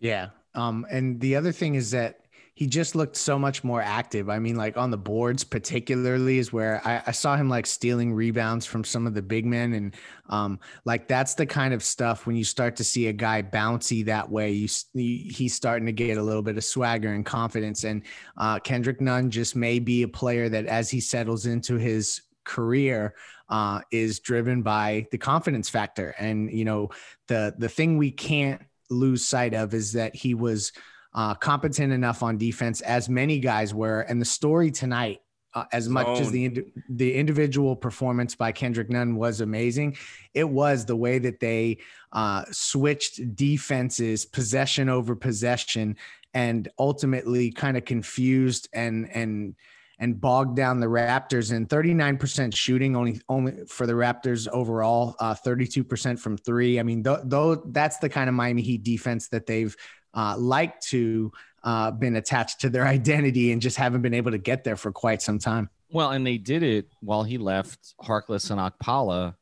Yeah. 0.00 0.30
Um, 0.54 0.86
and 0.90 1.20
the 1.20 1.36
other 1.36 1.52
thing 1.52 1.74
is 1.74 1.90
that 1.90 2.20
he 2.58 2.66
just 2.66 2.96
looked 2.96 3.14
so 3.14 3.38
much 3.38 3.62
more 3.62 3.80
active. 3.80 4.28
I 4.28 4.40
mean, 4.40 4.56
like 4.56 4.76
on 4.76 4.90
the 4.90 4.98
boards, 4.98 5.44
particularly, 5.44 6.38
is 6.38 6.52
where 6.52 6.82
I, 6.84 7.00
I 7.06 7.12
saw 7.12 7.36
him 7.36 7.48
like 7.48 7.66
stealing 7.66 8.12
rebounds 8.12 8.66
from 8.66 8.82
some 8.82 9.06
of 9.06 9.14
the 9.14 9.22
big 9.22 9.46
men. 9.46 9.74
And 9.74 9.94
um, 10.28 10.58
like 10.84 11.06
that's 11.06 11.34
the 11.34 11.46
kind 11.46 11.72
of 11.72 11.84
stuff 11.84 12.26
when 12.26 12.34
you 12.34 12.42
start 12.42 12.74
to 12.74 12.82
see 12.82 13.06
a 13.06 13.12
guy 13.12 13.44
bouncy 13.44 14.04
that 14.06 14.28
way, 14.28 14.50
you, 14.50 14.68
he's 14.92 15.54
starting 15.54 15.86
to 15.86 15.92
get 15.92 16.18
a 16.18 16.22
little 16.22 16.42
bit 16.42 16.56
of 16.56 16.64
swagger 16.64 17.12
and 17.12 17.24
confidence. 17.24 17.84
And 17.84 18.02
uh, 18.36 18.58
Kendrick 18.58 19.00
Nunn 19.00 19.30
just 19.30 19.54
may 19.54 19.78
be 19.78 20.02
a 20.02 20.08
player 20.08 20.48
that 20.48 20.66
as 20.66 20.90
he 20.90 20.98
settles 20.98 21.46
into 21.46 21.76
his 21.76 22.22
career 22.42 23.14
uh, 23.48 23.82
is 23.92 24.18
driven 24.18 24.62
by 24.62 25.06
the 25.12 25.18
confidence 25.18 25.68
factor. 25.68 26.12
And, 26.18 26.50
you 26.50 26.64
know, 26.64 26.88
the, 27.28 27.54
the 27.56 27.68
thing 27.68 27.98
we 27.98 28.10
can't 28.10 28.62
lose 28.90 29.24
sight 29.24 29.54
of 29.54 29.74
is 29.74 29.92
that 29.92 30.16
he 30.16 30.34
was– 30.34 30.72
uh, 31.14 31.34
competent 31.34 31.92
enough 31.92 32.22
on 32.22 32.38
defense, 32.38 32.80
as 32.82 33.08
many 33.08 33.38
guys 33.38 33.74
were. 33.74 34.00
And 34.02 34.20
the 34.20 34.26
story 34.26 34.70
tonight, 34.70 35.20
uh, 35.54 35.64
as 35.72 35.88
much 35.88 36.20
as 36.20 36.30
the 36.30 36.64
the 36.90 37.14
individual 37.14 37.74
performance 37.74 38.34
by 38.34 38.52
Kendrick 38.52 38.90
Nunn 38.90 39.16
was 39.16 39.40
amazing, 39.40 39.96
it 40.34 40.48
was 40.48 40.84
the 40.84 40.96
way 40.96 41.18
that 41.18 41.40
they 41.40 41.78
uh, 42.12 42.44
switched 42.50 43.34
defenses, 43.34 44.26
possession 44.26 44.88
over 44.88 45.16
possession, 45.16 45.96
and 46.34 46.68
ultimately 46.78 47.50
kind 47.50 47.76
of 47.76 47.84
confused 47.84 48.68
and 48.72 49.08
and 49.14 49.54
and 49.98 50.20
bogged 50.20 50.56
down 50.56 50.80
the 50.80 50.86
Raptors. 50.86 51.52
And 51.52 51.68
39% 51.68 52.54
shooting 52.54 52.96
only 52.96 53.20
only 53.28 53.64
for 53.66 53.86
the 53.86 53.94
Raptors 53.94 54.48
overall, 54.48 55.16
uh, 55.20 55.34
32% 55.34 56.18
from 56.18 56.36
three. 56.36 56.78
I 56.78 56.82
mean, 56.82 57.02
though 57.02 57.56
th- 57.56 57.66
that's 57.70 57.98
the 57.98 58.08
kind 58.08 58.28
of 58.28 58.34
Miami 58.34 58.62
Heat 58.62 58.82
defense 58.82 59.28
that 59.28 59.46
they've 59.46 59.74
uh, 60.14 60.36
like 60.38 60.80
to 60.80 61.32
uh, 61.64 61.90
been 61.90 62.16
attached 62.16 62.60
to 62.60 62.70
their 62.70 62.86
identity 62.96 63.52
and 63.52 63.60
just 63.60 63.76
haven't 63.76 64.02
been 64.02 64.14
able 64.14 64.30
to 64.30 64.38
get 64.38 64.64
there 64.64 64.76
for 64.76 64.92
quite 64.92 65.22
some 65.22 65.38
time. 65.38 65.68
Well, 65.90 66.10
and 66.10 66.26
they 66.26 66.38
did 66.38 66.62
it 66.62 66.88
while 67.00 67.22
he 67.22 67.38
left 67.38 67.94
Harkless 68.02 68.50
and 68.50 68.60
Okpala, 68.60 69.34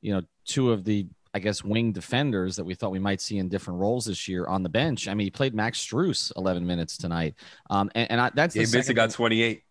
you 0.00 0.12
know, 0.12 0.22
two 0.44 0.72
of 0.72 0.84
the 0.84 1.06
I 1.34 1.38
guess 1.38 1.64
wing 1.64 1.92
defenders 1.92 2.56
that 2.56 2.64
we 2.64 2.74
thought 2.74 2.90
we 2.90 2.98
might 2.98 3.22
see 3.22 3.38
in 3.38 3.48
different 3.48 3.80
roles 3.80 4.04
this 4.04 4.28
year 4.28 4.46
on 4.46 4.62
the 4.62 4.68
bench. 4.68 5.08
I 5.08 5.14
mean, 5.14 5.26
he 5.26 5.30
played 5.30 5.54
Max 5.54 5.82
Strus 5.82 6.30
11 6.36 6.66
minutes 6.66 6.98
tonight, 6.98 7.36
um, 7.70 7.90
and, 7.94 8.10
and 8.10 8.20
I, 8.20 8.30
that's 8.34 8.54
he 8.54 8.60
basically 8.60 8.94
got 8.94 9.10
28. 9.10 9.62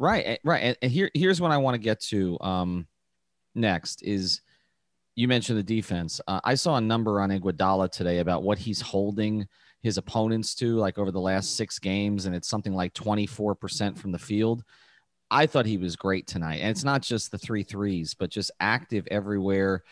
Right, 0.00 0.24
eh, 0.26 0.36
right. 0.44 0.76
And, 0.80 0.90
here, 0.90 1.10
here's 1.12 1.42
what 1.42 1.50
I 1.50 1.58
want 1.58 1.74
to 1.74 1.78
get 1.78 2.00
to 2.04 2.38
um, 2.40 2.86
next 3.54 4.02
is 4.02 4.40
you 5.14 5.28
mentioned 5.28 5.58
the 5.58 5.62
defense. 5.62 6.22
Uh, 6.26 6.40
I 6.42 6.54
saw 6.54 6.76
a 6.76 6.80
number 6.80 7.20
on 7.20 7.28
Iguodala 7.28 7.92
today 7.92 8.18
about 8.18 8.42
what 8.42 8.58
he's 8.58 8.80
holding 8.80 9.46
his 9.82 9.98
opponents 9.98 10.54
to, 10.54 10.76
like 10.76 10.96
over 10.96 11.10
the 11.10 11.20
last 11.20 11.54
six 11.54 11.78
games, 11.78 12.24
and 12.24 12.34
it's 12.34 12.48
something 12.48 12.72
like 12.72 12.94
24% 12.94 13.98
from 13.98 14.10
the 14.10 14.18
field. 14.18 14.64
I 15.30 15.44
thought 15.44 15.66
he 15.66 15.76
was 15.76 15.96
great 15.96 16.26
tonight. 16.26 16.60
And 16.60 16.70
it's 16.70 16.82
not 16.84 17.02
just 17.02 17.30
the 17.30 17.38
three 17.38 17.62
threes, 17.62 18.14
but 18.14 18.30
just 18.30 18.50
active 18.58 19.06
everywhere. 19.10 19.82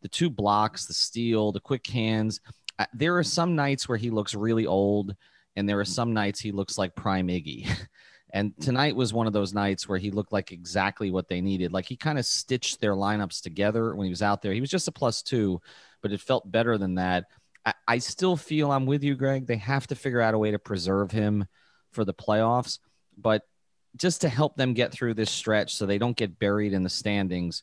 the 0.00 0.08
two 0.08 0.30
blocks, 0.30 0.86
the 0.86 0.94
steal, 0.94 1.52
the 1.52 1.60
quick 1.60 1.86
hands. 1.86 2.40
Uh, 2.78 2.86
there 2.94 3.18
are 3.18 3.24
some 3.24 3.54
nights 3.54 3.86
where 3.86 3.98
he 3.98 4.08
looks 4.08 4.34
really 4.34 4.64
old, 4.64 5.14
and 5.56 5.68
there 5.68 5.78
are 5.78 5.84
some 5.84 6.14
nights 6.14 6.40
he 6.40 6.52
looks 6.52 6.78
like 6.78 6.94
prime 6.94 7.28
Iggy. 7.28 7.68
and 8.30 8.52
tonight 8.60 8.94
was 8.94 9.12
one 9.12 9.26
of 9.26 9.32
those 9.32 9.54
nights 9.54 9.88
where 9.88 9.98
he 9.98 10.10
looked 10.10 10.32
like 10.32 10.52
exactly 10.52 11.10
what 11.10 11.28
they 11.28 11.40
needed. 11.40 11.72
Like 11.72 11.86
he 11.86 11.96
kind 11.96 12.18
of 12.18 12.26
stitched 12.26 12.80
their 12.80 12.92
lineups 12.92 13.42
together 13.42 13.94
when 13.94 14.04
he 14.04 14.10
was 14.10 14.22
out 14.22 14.42
there. 14.42 14.52
He 14.52 14.60
was 14.60 14.70
just 14.70 14.88
a 14.88 14.92
plus 14.92 15.22
two, 15.22 15.60
but 16.02 16.12
it 16.12 16.20
felt 16.20 16.50
better 16.50 16.76
than 16.76 16.96
that. 16.96 17.24
I, 17.64 17.74
I 17.86 17.98
still 17.98 18.36
feel 18.36 18.70
I'm 18.70 18.86
with 18.86 19.02
you, 19.02 19.14
Greg. 19.14 19.46
They 19.46 19.56
have 19.56 19.86
to 19.86 19.94
figure 19.94 20.20
out 20.20 20.34
a 20.34 20.38
way 20.38 20.50
to 20.50 20.58
preserve 20.58 21.10
him 21.10 21.46
for 21.92 22.04
the 22.04 22.14
playoffs, 22.14 22.78
but 23.16 23.42
just 23.96 24.20
to 24.20 24.28
help 24.28 24.56
them 24.56 24.74
get 24.74 24.92
through 24.92 25.14
this 25.14 25.30
stretch 25.30 25.74
so 25.74 25.86
they 25.86 25.98
don't 25.98 26.16
get 26.16 26.38
buried 26.38 26.74
in 26.74 26.82
the 26.82 26.90
standings. 26.90 27.62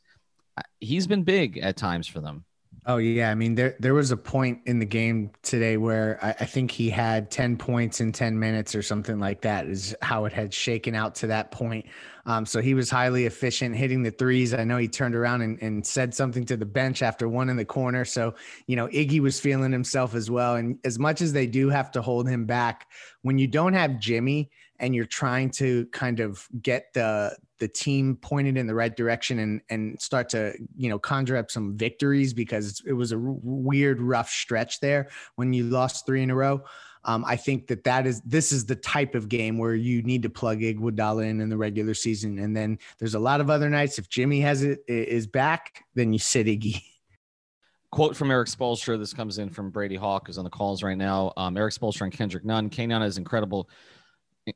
He's 0.79 1.05
been 1.05 1.23
big 1.23 1.59
at 1.59 1.77
times 1.77 2.07
for 2.07 2.21
them. 2.21 2.45
Oh 2.87 2.97
yeah, 2.97 3.31
I 3.31 3.35
mean 3.35 3.55
there 3.55 3.75
there 3.79 3.95
was 3.95 4.11
a 4.11 4.17
point 4.17 4.59
in 4.65 4.77
the 4.77 4.85
game 4.85 5.31
today 5.41 5.75
where 5.77 6.19
I, 6.21 6.35
I, 6.41 6.45
think 6.45 6.69
he 6.69 6.87
had 6.91 7.31
ten 7.31 7.57
points 7.57 7.99
in 7.99 8.11
ten 8.11 8.37
minutes 8.37 8.75
or 8.75 8.83
something 8.83 9.17
like 9.17 9.41
that. 9.41 9.65
Is 9.65 9.95
how 10.03 10.25
it 10.25 10.33
had 10.33 10.53
shaken 10.53 10.93
out 10.93 11.15
to 11.15 11.27
that 11.27 11.49
point. 11.49 11.87
Um, 12.27 12.45
so 12.45 12.61
he 12.61 12.75
was 12.75 12.91
highly 12.91 13.25
efficient 13.25 13.75
hitting 13.75 14.03
the 14.03 14.11
threes. 14.11 14.53
I 14.53 14.65
know 14.65 14.77
he 14.77 14.87
turned 14.87 15.15
around 15.15 15.41
and, 15.41 15.59
and 15.63 15.85
said 15.85 16.13
something 16.13 16.45
to 16.45 16.57
the 16.57 16.65
bench 16.65 17.01
after 17.01 17.27
one 17.27 17.49
in 17.49 17.57
the 17.57 17.65
corner. 17.65 18.05
So 18.05 18.35
you 18.67 18.75
know 18.75 18.87
Iggy 18.89 19.19
was 19.19 19.39
feeling 19.39 19.71
himself 19.71 20.13
as 20.13 20.29
well. 20.29 20.55
And 20.55 20.77
as 20.85 20.99
much 20.99 21.21
as 21.21 21.33
they 21.33 21.47
do 21.47 21.69
have 21.69 21.89
to 21.93 22.03
hold 22.03 22.29
him 22.29 22.45
back, 22.45 22.85
when 23.23 23.39
you 23.39 23.47
don't 23.47 23.73
have 23.73 23.99
Jimmy 23.99 24.51
and 24.79 24.95
you're 24.95 25.05
trying 25.05 25.49
to 25.49 25.85
kind 25.87 26.19
of 26.19 26.47
get 26.61 26.93
the 26.93 27.35
the 27.59 27.67
team 27.67 28.17
pointed 28.17 28.57
in 28.57 28.67
the 28.67 28.75
right 28.75 28.95
direction 28.95 29.39
and 29.39 29.61
and 29.69 29.99
start 30.01 30.29
to 30.29 30.53
you 30.75 30.89
know 30.89 30.99
conjure 30.99 31.37
up 31.37 31.49
some 31.49 31.77
victories 31.77 32.33
because 32.33 32.81
it 32.85 32.93
was 32.93 33.11
a 33.11 33.15
r- 33.15 33.21
weird 33.21 34.01
rough 34.01 34.29
stretch 34.29 34.79
there 34.79 35.09
when 35.35 35.53
you 35.53 35.63
lost 35.63 36.05
three 36.05 36.21
in 36.21 36.29
a 36.29 36.35
row. 36.35 36.61
Um, 37.05 37.23
I 37.23 37.35
think 37.35 37.67
that 37.67 37.83
that 37.83 38.07
is 38.07 38.21
this 38.21 38.51
is 38.51 38.65
the 38.65 38.75
type 38.75 39.13
of 39.13 39.29
game 39.29 39.57
where 39.57 39.75
you 39.75 40.01
need 40.01 40.23
to 40.23 40.29
plug 40.29 40.59
Iguodala 40.59 41.29
in 41.29 41.39
in 41.39 41.49
the 41.49 41.57
regular 41.57 41.93
season, 41.93 42.39
and 42.39 42.57
then 42.57 42.79
there's 42.97 43.13
a 43.13 43.19
lot 43.19 43.41
of 43.41 43.49
other 43.49 43.69
nights. 43.69 43.99
If 43.99 44.09
Jimmy 44.09 44.41
has 44.41 44.63
it 44.63 44.83
is 44.87 45.27
back, 45.27 45.83
then 45.93 46.11
you 46.11 46.19
sit 46.19 46.47
Iggy. 46.47 46.81
Quote 47.91 48.17
from 48.17 48.31
Erik 48.31 48.49
Spoelstra. 48.49 48.99
This 48.99 49.13
comes 49.13 49.37
in 49.37 49.49
from 49.49 49.69
Brady 49.69 49.95
Hawk, 49.95 50.27
who's 50.27 50.37
on 50.37 50.43
the 50.43 50.49
calls 50.49 50.83
right 50.83 50.97
now. 50.97 51.31
Um, 51.37 51.55
Erik 51.55 51.73
Spoelstra 51.73 52.01
and 52.01 52.11
Kendrick 52.11 52.43
Nunn. 52.43 52.69
K 52.69 52.87
Nunn 52.87 53.03
is 53.03 53.17
incredible 53.17 53.69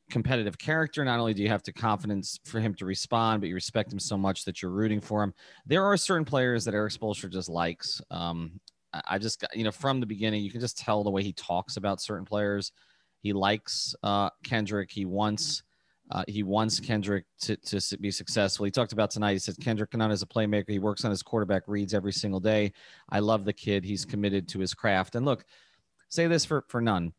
competitive 0.10 0.58
character. 0.58 1.03
Not 1.03 1.19
only 1.19 1.34
do 1.34 1.41
you 1.41 1.50
have 1.50 1.63
to 1.63 1.74
confidence 1.74 2.39
for 2.46 2.60
him 2.60 2.74
to 2.75 2.86
respond, 2.86 3.41
but 3.41 3.50
you 3.50 3.55
respect 3.55 3.91
him 3.91 4.00
so 4.00 4.17
much 4.17 4.46
that 4.46 4.62
you're 4.62 4.72
rooting 4.72 5.01
for 5.01 5.24
him. 5.24 5.34
There 5.65 5.84
are 5.84 5.98
certain 5.98 6.25
players 6.25 6.65
that 6.65 6.74
Erik 6.74 6.93
Spoelstra 6.93 7.31
just 7.31 7.50
likes. 7.50 8.01
Um, 8.12 8.60
I 9.05 9.17
just 9.17 9.41
got, 9.41 9.55
you 9.55 9.63
know, 9.63 9.72
from 9.72 10.00
the 10.00 10.05
beginning, 10.05 10.43
you 10.43 10.51
can 10.51 10.62
just 10.62 10.77
tell 10.77 11.03
the 11.03 11.12
way 11.12 11.24
he 11.24 11.34
talks 11.34 11.77
about 11.77 12.01
certain 12.01 12.25
players. 12.25 12.72
He 13.22 13.34
likes 13.34 13.96
uh, 14.03 14.29
Kendrick. 14.43 14.91
He 14.91 15.05
wants. 15.05 15.63
Uh, 16.12 16.24
he 16.27 16.41
wants 16.41 16.79
Kendrick 16.79 17.25
to, 17.39 17.55
to 17.58 17.98
be 18.00 18.10
successful. 18.10 18.65
He 18.65 18.72
talked 18.72 18.93
about 18.93 19.12
tonight. 19.12 19.34
He 19.34 19.38
said 19.38 19.60
Kendrick 19.62 19.96
Nunn 19.96 20.10
is 20.10 20.24
a 20.24 20.25
playmaker. 20.25 20.72
He 20.72 20.79
works 20.79 21.05
on 21.05 21.12
his 21.12 21.22
quarterback 21.22 21.62
reads 21.67 21.93
every 21.93 22.13
single 22.13 22.39
day. 22.39 22.74
I 23.12 23.19
love 23.19 23.46
the 23.46 23.53
kid. 23.53 23.86
He's 23.86 24.05
committed 24.05 24.48
to 24.50 24.60
his 24.60 24.74
craft. 24.74 25.13
And 25.13 25.24
look, 25.24 25.46
say 26.10 26.25
this 26.25 26.46
for 26.46 26.65
for 26.67 26.81
Nunn 26.81 27.13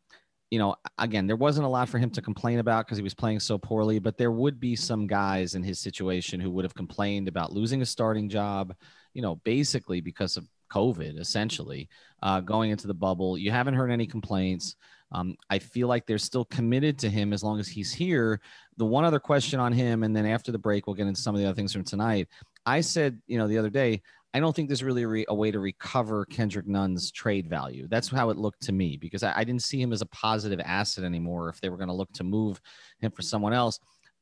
you 0.51 0.59
know, 0.59 0.75
again, 0.99 1.27
there 1.27 1.37
wasn't 1.37 1.65
a 1.65 1.69
lot 1.69 1.87
for 1.87 1.97
him 1.97 2.09
to 2.11 2.21
complain 2.21 2.59
about 2.59 2.85
because 2.85 2.97
he 2.97 3.03
was 3.03 3.13
playing 3.13 3.39
so 3.39 3.57
poorly, 3.57 3.99
but 3.99 4.17
there 4.17 4.31
would 4.31 4.59
be 4.59 4.75
some 4.75 5.07
guys 5.07 5.55
in 5.55 5.63
his 5.63 5.79
situation 5.79 6.41
who 6.41 6.51
would 6.51 6.65
have 6.65 6.75
complained 6.75 7.29
about 7.29 7.53
losing 7.53 7.81
a 7.81 7.85
starting 7.85 8.27
job, 8.27 8.75
you 9.13 9.21
know, 9.21 9.35
basically 9.37 10.01
because 10.01 10.35
of 10.35 10.47
COVID, 10.69 11.17
essentially, 11.17 11.87
uh, 12.21 12.41
going 12.41 12.69
into 12.69 12.85
the 12.85 12.93
bubble. 12.93 13.37
You 13.37 13.49
haven't 13.49 13.75
heard 13.75 13.91
any 13.91 14.05
complaints. 14.05 14.75
Um, 15.13 15.35
I 15.49 15.59
feel 15.59 15.87
like 15.87 16.05
they're 16.05 16.17
still 16.17 16.45
committed 16.45 16.99
to 16.99 17.09
him 17.09 17.31
as 17.31 17.43
long 17.43 17.59
as 17.59 17.69
he's 17.69 17.93
here. 17.93 18.41
The 18.75 18.85
one 18.85 19.05
other 19.05 19.19
question 19.19 19.59
on 19.59 19.71
him, 19.71 20.03
and 20.03 20.13
then 20.13 20.25
after 20.25 20.51
the 20.51 20.59
break, 20.59 20.85
we'll 20.85 20.95
get 20.95 21.07
into 21.07 21.21
some 21.21 21.33
of 21.33 21.39
the 21.39 21.47
other 21.47 21.55
things 21.55 21.73
from 21.73 21.83
tonight. 21.85 22.27
I 22.65 22.81
said, 22.81 23.21
you 23.27 23.37
know, 23.37 23.47
the 23.47 23.57
other 23.57 23.69
day, 23.69 24.01
I 24.33 24.39
don't 24.39 24.55
think 24.55 24.69
there's 24.69 24.83
really 24.83 25.03
a, 25.03 25.07
re- 25.07 25.25
a, 25.27 25.35
way 25.35 25.51
to 25.51 25.59
recover 25.59 26.25
Kendrick 26.25 26.67
Nunn's 26.67 27.11
trade 27.11 27.49
value. 27.49 27.87
That's 27.89 28.07
how 28.07 28.29
it 28.29 28.37
looked 28.37 28.61
to 28.63 28.71
me 28.71 28.95
because 28.95 29.23
I, 29.23 29.33
I 29.35 29.43
didn't 29.43 29.63
see 29.63 29.81
him 29.81 29.91
as 29.91 30.01
a 30.01 30.05
positive 30.05 30.61
asset 30.61 31.03
anymore. 31.03 31.49
If 31.49 31.59
they 31.59 31.69
were 31.69 31.77
going 31.77 31.89
to 31.89 31.93
look 31.93 32.11
to 32.13 32.23
move 32.23 32.61
him 32.99 33.11
for 33.11 33.23
someone 33.23 33.53
else, 33.53 33.79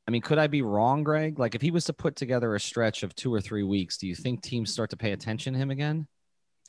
I 0.08 0.12
mean, 0.12 0.24
could 0.24 0.40
I 0.40 0.48
be 0.48 0.64
wrong, 0.64 1.04
Greg? 1.04 1.38
Like, 1.38 1.54
if 1.54 1.62
he 1.62 1.70
was 1.70 1.86
to 1.86 1.94
put 1.94 2.16
together 2.16 2.56
a 2.56 2.60
stretch 2.60 3.04
of 3.04 3.14
two 3.14 3.32
or 3.32 3.40
three 3.40 3.62
weeks, 3.62 3.98
do 3.98 4.08
you 4.08 4.16
think 4.16 4.42
teams 4.42 4.74
start 4.74 4.90
to 4.90 4.98
pay 4.98 5.12
attention 5.12 5.54
to 5.54 5.60
him 5.60 5.70
again? 5.70 6.08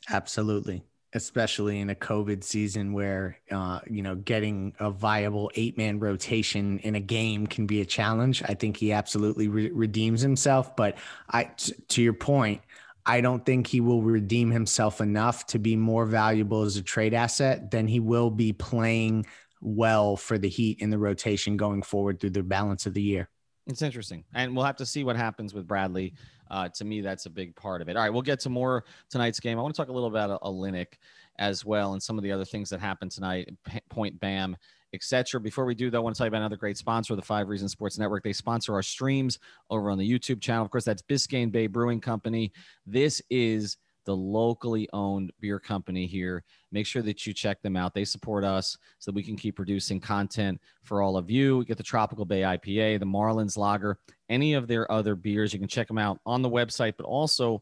Absolutely, 0.09 0.83
especially 1.13 1.79
in 1.79 1.89
a 1.89 1.95
COVID 1.95 2.43
season 2.43 2.93
where 2.93 3.39
uh, 3.49 3.79
you 3.89 4.03
know 4.03 4.13
getting 4.13 4.75
a 4.79 4.91
viable 4.91 5.49
eight 5.55 5.75
man 5.75 5.97
rotation 5.99 6.77
in 6.79 6.93
a 6.93 6.99
game 6.99 7.47
can 7.47 7.65
be 7.65 7.81
a 7.81 7.85
challenge. 7.85 8.43
I 8.43 8.53
think 8.53 8.77
he 8.77 8.91
absolutely 8.91 9.47
re- 9.47 9.71
redeems 9.71 10.21
himself. 10.21 10.75
But 10.75 10.99
I, 11.27 11.45
t- 11.45 11.73
to 11.89 12.03
your 12.03 12.13
point, 12.13 12.61
I 13.05 13.21
don't 13.21 13.45
think 13.45 13.67
he 13.67 13.81
will 13.81 14.01
redeem 14.01 14.51
himself 14.51 15.01
enough 15.01 15.45
to 15.47 15.59
be 15.59 15.75
more 15.75 16.05
valuable 16.05 16.63
as 16.63 16.77
a 16.77 16.81
trade 16.81 17.13
asset 17.13 17.71
than 17.71 17.87
he 17.87 17.99
will 17.99 18.29
be 18.29 18.53
playing 18.53 19.25
well 19.61 20.15
for 20.15 20.37
the 20.37 20.49
Heat 20.49 20.79
in 20.79 20.89
the 20.89 20.97
rotation 20.97 21.57
going 21.57 21.83
forward 21.83 22.19
through 22.19 22.31
the 22.31 22.43
balance 22.43 22.85
of 22.85 22.93
the 22.93 23.01
year. 23.01 23.29
It's 23.67 23.81
interesting. 23.81 24.23
And 24.33 24.55
we'll 24.55 24.65
have 24.65 24.77
to 24.77 24.85
see 24.85 25.03
what 25.03 25.15
happens 25.15 25.53
with 25.53 25.67
Bradley. 25.67 26.13
Uh, 26.49 26.67
to 26.69 26.83
me, 26.83 27.01
that's 27.01 27.27
a 27.27 27.29
big 27.29 27.55
part 27.55 27.81
of 27.81 27.89
it. 27.89 27.95
All 27.95 28.03
right, 28.03 28.11
we'll 28.11 28.21
get 28.21 28.39
to 28.41 28.49
more 28.49 28.83
tonight's 29.09 29.39
game. 29.39 29.57
I 29.57 29.61
want 29.61 29.73
to 29.73 29.81
talk 29.81 29.89
a 29.89 29.93
little 29.93 30.09
about 30.09 30.41
Olynyk 30.41 30.93
as 31.39 31.63
well 31.63 31.93
and 31.93 32.03
some 32.03 32.17
of 32.17 32.23
the 32.23 32.31
other 32.31 32.43
things 32.43 32.69
that 32.71 32.79
happened 32.79 33.11
tonight. 33.11 33.49
Point 33.89 34.19
Bam 34.19 34.57
etc. 34.93 35.39
Before 35.39 35.65
we 35.65 35.75
do, 35.75 35.89
though, 35.89 35.99
I 35.99 36.01
want 36.01 36.15
to 36.15 36.17
tell 36.17 36.27
you 36.27 36.29
about 36.29 36.41
another 36.41 36.57
great 36.57 36.77
sponsor 36.77 37.15
the 37.15 37.21
Five 37.21 37.49
Reasons 37.49 37.71
Sports 37.71 37.97
Network. 37.97 38.23
They 38.23 38.33
sponsor 38.33 38.73
our 38.73 38.83
streams 38.83 39.39
over 39.69 39.89
on 39.89 39.97
the 39.97 40.09
YouTube 40.09 40.41
channel. 40.41 40.63
Of 40.63 40.71
course, 40.71 40.85
that's 40.85 41.01
Biscayne 41.01 41.51
Bay 41.51 41.67
Brewing 41.67 42.01
Company. 42.01 42.51
This 42.85 43.21
is 43.29 43.77
the 44.05 44.15
locally 44.15 44.89
owned 44.93 45.31
beer 45.39 45.59
company 45.59 46.07
here. 46.07 46.43
Make 46.71 46.85
sure 46.85 47.01
that 47.03 47.25
you 47.25 47.33
check 47.33 47.61
them 47.61 47.75
out. 47.75 47.93
They 47.93 48.05
support 48.05 48.43
us 48.43 48.77
so 48.99 49.11
that 49.11 49.15
we 49.15 49.23
can 49.23 49.35
keep 49.35 49.55
producing 49.55 49.99
content 49.99 50.59
for 50.83 51.01
all 51.01 51.17
of 51.17 51.29
you. 51.29 51.59
We 51.59 51.65
get 51.65 51.77
the 51.77 51.83
Tropical 51.83 52.25
Bay 52.25 52.41
IPA, 52.41 52.99
the 52.99 53.05
Marlins 53.05 53.57
Lager, 53.57 53.99
any 54.29 54.53
of 54.53 54.67
their 54.67 54.91
other 54.91 55.15
beers. 55.15 55.53
You 55.53 55.59
can 55.59 55.67
check 55.67 55.87
them 55.87 55.97
out 55.97 56.19
on 56.25 56.41
the 56.41 56.49
website, 56.49 56.93
but 56.97 57.05
also 57.05 57.61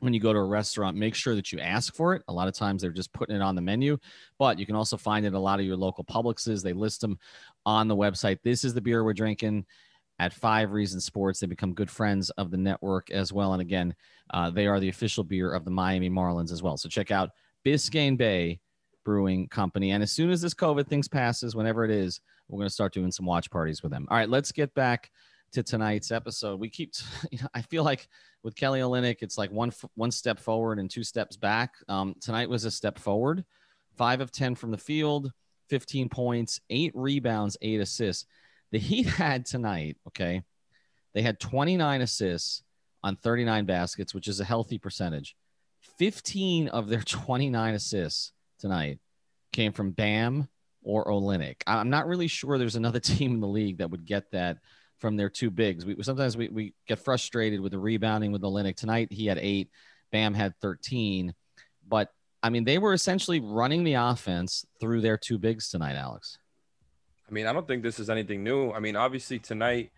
when 0.00 0.14
you 0.14 0.20
go 0.20 0.32
to 0.32 0.38
a 0.38 0.44
restaurant, 0.44 0.96
make 0.96 1.14
sure 1.14 1.34
that 1.34 1.52
you 1.52 1.60
ask 1.60 1.94
for 1.94 2.14
it. 2.14 2.22
A 2.28 2.32
lot 2.32 2.48
of 2.48 2.54
times 2.54 2.82
they're 2.82 2.90
just 2.90 3.12
putting 3.12 3.36
it 3.36 3.42
on 3.42 3.54
the 3.54 3.62
menu, 3.62 3.98
but 4.38 4.58
you 4.58 4.66
can 4.66 4.76
also 4.76 4.96
find 4.96 5.26
it 5.26 5.34
a 5.34 5.38
lot 5.38 5.60
of 5.60 5.66
your 5.66 5.76
local 5.76 6.04
Publixes. 6.04 6.62
They 6.62 6.72
list 6.72 7.00
them 7.00 7.18
on 7.66 7.88
the 7.88 7.96
website. 7.96 8.38
This 8.42 8.64
is 8.64 8.74
the 8.74 8.80
beer 8.80 9.04
we're 9.04 9.14
drinking 9.14 9.66
at 10.18 10.32
Five 10.32 10.72
Reasons 10.72 11.04
Sports. 11.04 11.40
They 11.40 11.46
become 11.46 11.74
good 11.74 11.90
friends 11.90 12.30
of 12.30 12.50
the 12.50 12.56
network 12.56 13.10
as 13.10 13.32
well. 13.32 13.52
And 13.52 13.62
again, 13.62 13.94
uh, 14.30 14.50
they 14.50 14.66
are 14.66 14.80
the 14.80 14.88
official 14.88 15.24
beer 15.24 15.52
of 15.52 15.64
the 15.64 15.70
Miami 15.70 16.10
Marlins 16.10 16.52
as 16.52 16.62
well. 16.62 16.76
So 16.76 16.88
check 16.88 17.10
out 17.10 17.30
Biscayne 17.64 18.16
Bay 18.16 18.60
Brewing 19.04 19.48
Company. 19.48 19.92
And 19.92 20.02
as 20.02 20.12
soon 20.12 20.30
as 20.30 20.40
this 20.40 20.54
COVID 20.54 20.86
things 20.86 21.08
passes, 21.08 21.54
whenever 21.54 21.84
it 21.84 21.90
is, 21.90 22.20
we're 22.48 22.58
going 22.58 22.68
to 22.68 22.74
start 22.74 22.92
doing 22.92 23.12
some 23.12 23.26
watch 23.26 23.50
parties 23.50 23.82
with 23.82 23.92
them. 23.92 24.06
All 24.10 24.16
right, 24.16 24.28
let's 24.28 24.52
get 24.52 24.74
back 24.74 25.10
to 25.52 25.62
tonight's 25.62 26.10
episode. 26.10 26.60
We 26.60 26.70
keep, 26.70 26.92
you 27.30 27.38
know, 27.38 27.48
I 27.54 27.62
feel 27.62 27.84
like 27.84 28.08
with 28.42 28.56
Kelly 28.56 28.80
Olynyk, 28.80 29.18
it's 29.20 29.38
like 29.38 29.50
one 29.50 29.72
one 29.94 30.10
step 30.10 30.38
forward 30.38 30.78
and 30.78 30.90
two 30.90 31.04
steps 31.04 31.36
back. 31.36 31.74
Um, 31.88 32.14
tonight 32.20 32.48
was 32.48 32.64
a 32.64 32.70
step 32.70 32.98
forward, 32.98 33.44
five 33.96 34.20
of 34.20 34.30
ten 34.30 34.54
from 34.54 34.70
the 34.70 34.78
field, 34.78 35.32
fifteen 35.68 36.08
points, 36.08 36.60
eight 36.70 36.92
rebounds, 36.94 37.56
eight 37.62 37.80
assists. 37.80 38.26
The 38.70 38.78
Heat 38.78 39.06
had 39.06 39.46
tonight, 39.46 39.96
okay, 40.08 40.42
they 41.14 41.22
had 41.22 41.40
twenty 41.40 41.76
nine 41.76 42.02
assists 42.02 42.62
on 43.02 43.16
thirty 43.16 43.44
nine 43.44 43.64
baskets, 43.64 44.14
which 44.14 44.28
is 44.28 44.40
a 44.40 44.44
healthy 44.44 44.78
percentage. 44.78 45.36
Fifteen 45.98 46.68
of 46.68 46.88
their 46.88 47.02
twenty 47.06 47.50
nine 47.50 47.74
assists 47.74 48.32
tonight 48.58 48.98
came 49.52 49.72
from 49.72 49.92
Bam 49.92 50.48
or 50.82 51.06
Olynyk. 51.06 51.56
I'm 51.66 51.90
not 51.90 52.06
really 52.06 52.28
sure 52.28 52.58
there's 52.58 52.76
another 52.76 53.00
team 53.00 53.34
in 53.34 53.40
the 53.40 53.48
league 53.48 53.78
that 53.78 53.90
would 53.90 54.06
get 54.06 54.30
that 54.32 54.58
from 54.98 55.16
their 55.16 55.28
two 55.28 55.50
bigs. 55.50 55.84
We 55.86 56.02
sometimes 56.02 56.36
we, 56.36 56.48
we 56.48 56.74
get 56.86 56.98
frustrated 56.98 57.60
with 57.60 57.72
the 57.72 57.78
rebounding 57.78 58.32
with 58.32 58.42
Olynyk. 58.42 58.76
Tonight 58.76 59.08
he 59.10 59.26
had 59.26 59.38
eight, 59.38 59.70
Bam 60.10 60.34
had 60.34 60.54
13. 60.60 61.34
But 61.86 62.12
I 62.42 62.50
mean, 62.50 62.64
they 62.64 62.78
were 62.78 62.92
essentially 62.92 63.40
running 63.40 63.84
the 63.84 63.94
offense 63.94 64.64
through 64.80 65.00
their 65.00 65.16
two 65.16 65.38
bigs 65.38 65.68
tonight, 65.68 65.96
Alex. 65.96 66.38
I 67.28 67.32
mean, 67.32 67.46
I 67.46 67.52
don't 67.52 67.66
think 67.66 67.82
this 67.82 67.98
is 67.98 68.10
anything 68.10 68.42
new. 68.42 68.72
I 68.72 68.80
mean, 68.80 68.96
obviously 68.96 69.38
tonight 69.38 69.90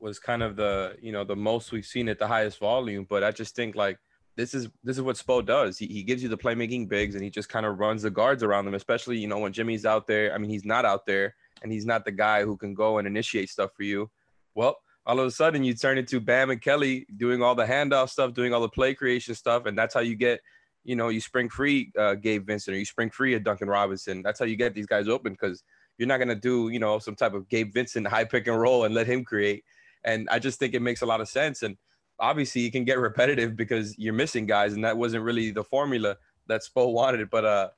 was 0.00 0.18
kind 0.18 0.42
of 0.42 0.54
the 0.56 0.96
you 1.00 1.12
know 1.12 1.24
the 1.24 1.36
most 1.36 1.72
we've 1.72 1.86
seen 1.86 2.08
at 2.08 2.18
the 2.18 2.26
highest 2.26 2.58
volume, 2.58 3.06
but 3.08 3.24
I 3.24 3.30
just 3.30 3.56
think 3.56 3.74
like 3.74 3.98
this 4.36 4.54
is 4.54 4.68
this 4.84 4.96
is 4.96 5.02
what 5.02 5.16
Spo 5.16 5.44
does. 5.44 5.78
He, 5.78 5.86
he 5.86 6.02
gives 6.02 6.22
you 6.22 6.28
the 6.28 6.38
playmaking 6.38 6.88
bigs 6.88 7.14
and 7.14 7.24
he 7.24 7.30
just 7.30 7.48
kind 7.48 7.66
of 7.66 7.80
runs 7.80 8.02
the 8.02 8.10
guards 8.10 8.42
around 8.42 8.64
them, 8.64 8.74
especially 8.74 9.18
you 9.18 9.26
know 9.26 9.38
when 9.38 9.52
Jimmy's 9.52 9.84
out 9.84 10.06
there. 10.06 10.32
I 10.32 10.38
mean, 10.38 10.50
he's 10.50 10.64
not 10.64 10.84
out 10.84 11.06
there 11.06 11.34
and 11.62 11.72
he's 11.72 11.86
not 11.86 12.04
the 12.04 12.12
guy 12.12 12.44
who 12.44 12.56
can 12.56 12.74
go 12.74 12.98
and 12.98 13.08
initiate 13.08 13.50
stuff 13.50 13.70
for 13.76 13.82
you. 13.82 14.08
Well, 14.54 14.78
all 15.06 15.20
of 15.20 15.26
a 15.26 15.30
sudden 15.30 15.64
you 15.64 15.74
turn 15.74 15.98
into 15.98 16.20
Bam 16.20 16.50
and 16.50 16.60
Kelly 16.60 17.06
doing 17.16 17.42
all 17.42 17.54
the 17.54 17.64
handoff 17.64 18.10
stuff, 18.10 18.34
doing 18.34 18.52
all 18.52 18.60
the 18.60 18.68
play 18.68 18.94
creation 18.94 19.34
stuff, 19.34 19.66
and 19.66 19.76
that's 19.76 19.94
how 19.94 20.00
you 20.00 20.14
get 20.16 20.40
you 20.88 20.96
know, 20.96 21.10
you 21.10 21.20
spring 21.20 21.50
free 21.50 21.92
uh, 21.98 22.14
Gabe 22.14 22.46
Vincent 22.46 22.74
or 22.74 22.78
you 22.78 22.84
spring 22.86 23.10
free 23.10 23.34
a 23.34 23.40
Duncan 23.40 23.68
Robinson. 23.68 24.22
That's 24.22 24.38
how 24.38 24.46
you 24.46 24.56
get 24.56 24.74
these 24.74 24.86
guys 24.86 25.06
open 25.06 25.32
because 25.32 25.62
you're 25.98 26.08
not 26.08 26.16
gonna 26.16 26.34
do, 26.34 26.70
you 26.70 26.78
know, 26.78 26.98
some 26.98 27.14
type 27.14 27.34
of 27.34 27.46
Gabe 27.50 27.74
Vincent 27.74 28.06
high 28.08 28.24
pick 28.24 28.46
and 28.46 28.58
roll 28.58 28.84
and 28.84 28.94
let 28.94 29.06
him 29.06 29.22
create. 29.22 29.64
And 30.04 30.28
I 30.30 30.38
just 30.38 30.58
think 30.58 30.72
it 30.72 30.80
makes 30.80 31.02
a 31.02 31.06
lot 31.06 31.20
of 31.20 31.28
sense. 31.28 31.62
And 31.62 31.76
obviously, 32.18 32.64
it 32.64 32.70
can 32.70 32.84
get 32.84 32.98
repetitive 33.08 33.54
because 33.54 33.98
you're 33.98 34.14
missing 34.14 34.46
guys, 34.46 34.72
and 34.72 34.82
that 34.84 34.96
wasn't 34.96 35.24
really 35.24 35.50
the 35.50 35.64
formula 35.64 36.16
that 36.46 36.62
Spo 36.62 36.90
wanted. 36.92 37.28
But 37.28 37.44
uh, 37.44 37.68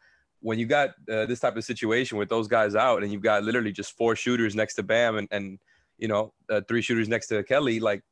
when 0.41 0.61
you 0.61 0.67
got 0.67 0.91
uh, 1.11 1.27
this 1.27 1.41
type 1.41 1.57
of 1.57 1.65
situation 1.65 2.17
with 2.17 2.29
those 2.29 2.47
guys 2.47 2.77
out, 2.77 3.03
and 3.03 3.13
you've 3.13 3.23
got 3.23 3.43
literally 3.43 3.73
just 3.73 3.97
four 3.97 4.15
shooters 4.15 4.55
next 4.55 4.75
to 4.75 4.85
Bam, 4.85 5.17
and 5.17 5.27
and 5.33 5.59
you 6.01 6.09
know 6.09 6.33
uh, 6.51 6.61
three 6.67 6.83
shooters 6.83 7.09
next 7.09 7.29
to 7.29 7.43
Kelly, 7.45 7.79
like 7.79 8.03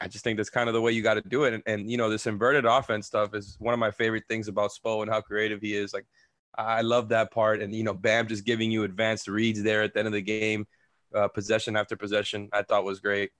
I 0.00 0.08
just 0.08 0.24
think 0.24 0.38
that's 0.38 0.50
kind 0.50 0.68
of 0.68 0.74
the 0.74 0.80
way 0.80 0.92
you 0.92 1.02
got 1.02 1.14
to 1.14 1.20
do 1.20 1.44
it. 1.44 1.52
And, 1.52 1.62
and, 1.66 1.90
you 1.90 1.98
know, 1.98 2.08
this 2.08 2.26
inverted 2.26 2.64
offense 2.64 3.06
stuff 3.06 3.34
is 3.34 3.56
one 3.58 3.74
of 3.74 3.80
my 3.80 3.90
favorite 3.90 4.24
things 4.28 4.48
about 4.48 4.70
Spo 4.70 5.02
and 5.02 5.10
how 5.10 5.20
creative 5.20 5.60
he 5.60 5.74
is. 5.74 5.92
Like, 5.92 6.06
I 6.56 6.80
love 6.80 7.10
that 7.10 7.30
part. 7.30 7.60
And, 7.60 7.74
you 7.74 7.84
know, 7.84 7.92
Bam 7.92 8.26
just 8.26 8.44
giving 8.44 8.70
you 8.70 8.84
advanced 8.84 9.28
reads 9.28 9.62
there 9.62 9.82
at 9.82 9.92
the 9.92 9.98
end 10.00 10.08
of 10.08 10.14
the 10.14 10.22
game, 10.22 10.66
uh, 11.14 11.28
possession 11.28 11.76
after 11.76 11.96
possession, 11.96 12.48
I 12.52 12.62
thought 12.62 12.84
was 12.84 13.00
great. 13.00 13.30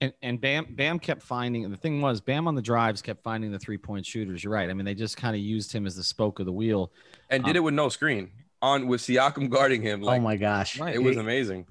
And, 0.00 0.12
and 0.20 0.40
Bam 0.40 0.74
Bam 0.74 0.98
kept 0.98 1.22
finding 1.22 1.70
the 1.70 1.76
thing 1.76 2.02
was 2.02 2.20
Bam 2.20 2.48
on 2.48 2.56
the 2.56 2.60
drives 2.60 3.00
kept 3.00 3.22
finding 3.22 3.52
the 3.52 3.60
three 3.60 3.78
point 3.78 4.04
shooters. 4.04 4.42
You're 4.42 4.52
right. 4.52 4.68
I 4.68 4.74
mean, 4.74 4.84
they 4.84 4.94
just 4.94 5.16
kind 5.16 5.36
of 5.36 5.40
used 5.40 5.72
him 5.72 5.86
as 5.86 5.94
the 5.94 6.02
spoke 6.02 6.40
of 6.40 6.46
the 6.46 6.52
wheel, 6.52 6.90
and 7.30 7.44
did 7.44 7.50
um, 7.50 7.56
it 7.56 7.60
with 7.60 7.74
no 7.74 7.88
screen 7.88 8.32
on 8.64 8.86
with 8.86 9.02
Siakam 9.02 9.50
guarding 9.50 9.82
him. 9.82 10.02
Oh 10.02 10.06
like, 10.06 10.20
oh 10.20 10.22
my 10.22 10.36
gosh, 10.36 10.80
it 10.80 11.02
was 11.02 11.16
amazing. 11.16 11.66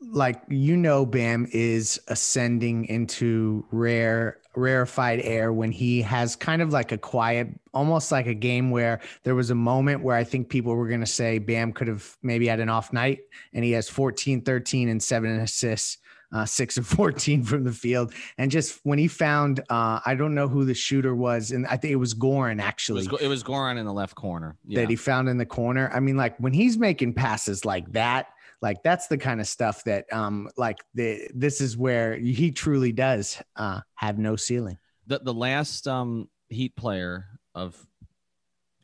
Like 0.00 0.42
you 0.48 0.76
know, 0.76 1.06
Bam 1.06 1.48
is 1.52 2.00
ascending 2.08 2.84
into 2.84 3.64
rare 3.70 4.38
rarefied 4.54 5.20
air 5.22 5.52
when 5.52 5.72
he 5.72 6.02
has 6.02 6.36
kind 6.36 6.60
of 6.60 6.72
like 6.72 6.92
a 6.92 6.98
quiet, 6.98 7.48
almost 7.72 8.12
like 8.12 8.26
a 8.26 8.34
game 8.34 8.70
where 8.70 9.00
there 9.22 9.34
was 9.34 9.50
a 9.50 9.54
moment 9.54 10.02
where 10.02 10.16
I 10.16 10.24
think 10.24 10.48
people 10.48 10.74
were 10.74 10.88
going 10.88 11.00
to 11.00 11.06
say 11.06 11.38
Bam 11.38 11.72
could 11.72 11.88
have 11.88 12.16
maybe 12.22 12.46
had 12.46 12.60
an 12.60 12.68
off 12.68 12.92
night, 12.92 13.20
and 13.54 13.64
he 13.64 13.72
has 13.72 13.88
14, 13.88 14.42
13, 14.42 14.88
and 14.88 15.02
seven 15.02 15.40
assists 15.40 15.98
uh, 16.32 16.44
six 16.44 16.76
of 16.76 16.86
14 16.86 17.42
from 17.44 17.64
the 17.64 17.72
field. 17.72 18.12
And 18.36 18.50
just 18.50 18.80
when 18.82 18.98
he 18.98 19.08
found, 19.08 19.60
uh, 19.70 20.00
I 20.04 20.14
don't 20.14 20.34
know 20.34 20.48
who 20.48 20.64
the 20.64 20.74
shooter 20.74 21.14
was, 21.14 21.50
and 21.50 21.66
I 21.66 21.76
think 21.76 21.92
it 21.92 21.96
was 21.96 22.14
Goran 22.14 22.60
actually. 22.60 23.04
It 23.04 23.12
was, 23.12 23.22
it 23.22 23.28
was 23.28 23.42
Goran 23.42 23.78
in 23.78 23.86
the 23.86 23.92
left 23.92 24.14
corner 24.14 24.56
yeah. 24.66 24.80
that 24.80 24.90
he 24.90 24.96
found 24.96 25.28
in 25.28 25.38
the 25.38 25.46
corner. 25.46 25.90
I 25.92 26.00
mean, 26.00 26.16
like 26.16 26.38
when 26.38 26.52
he's 26.52 26.78
making 26.78 27.14
passes 27.14 27.64
like 27.64 27.90
that, 27.92 28.28
like 28.60 28.82
that's 28.82 29.06
the 29.06 29.18
kind 29.18 29.40
of 29.40 29.46
stuff 29.46 29.84
that, 29.84 30.12
um, 30.12 30.48
like 30.56 30.78
the 30.94 31.28
this 31.34 31.60
is 31.60 31.76
where 31.76 32.16
he 32.16 32.50
truly 32.50 32.92
does 32.92 33.40
uh, 33.56 33.80
have 33.94 34.18
no 34.18 34.36
ceiling. 34.36 34.78
The 35.06 35.20
the 35.20 35.34
last 35.34 35.86
um 35.86 36.28
Heat 36.50 36.74
player 36.76 37.26
of 37.54 37.76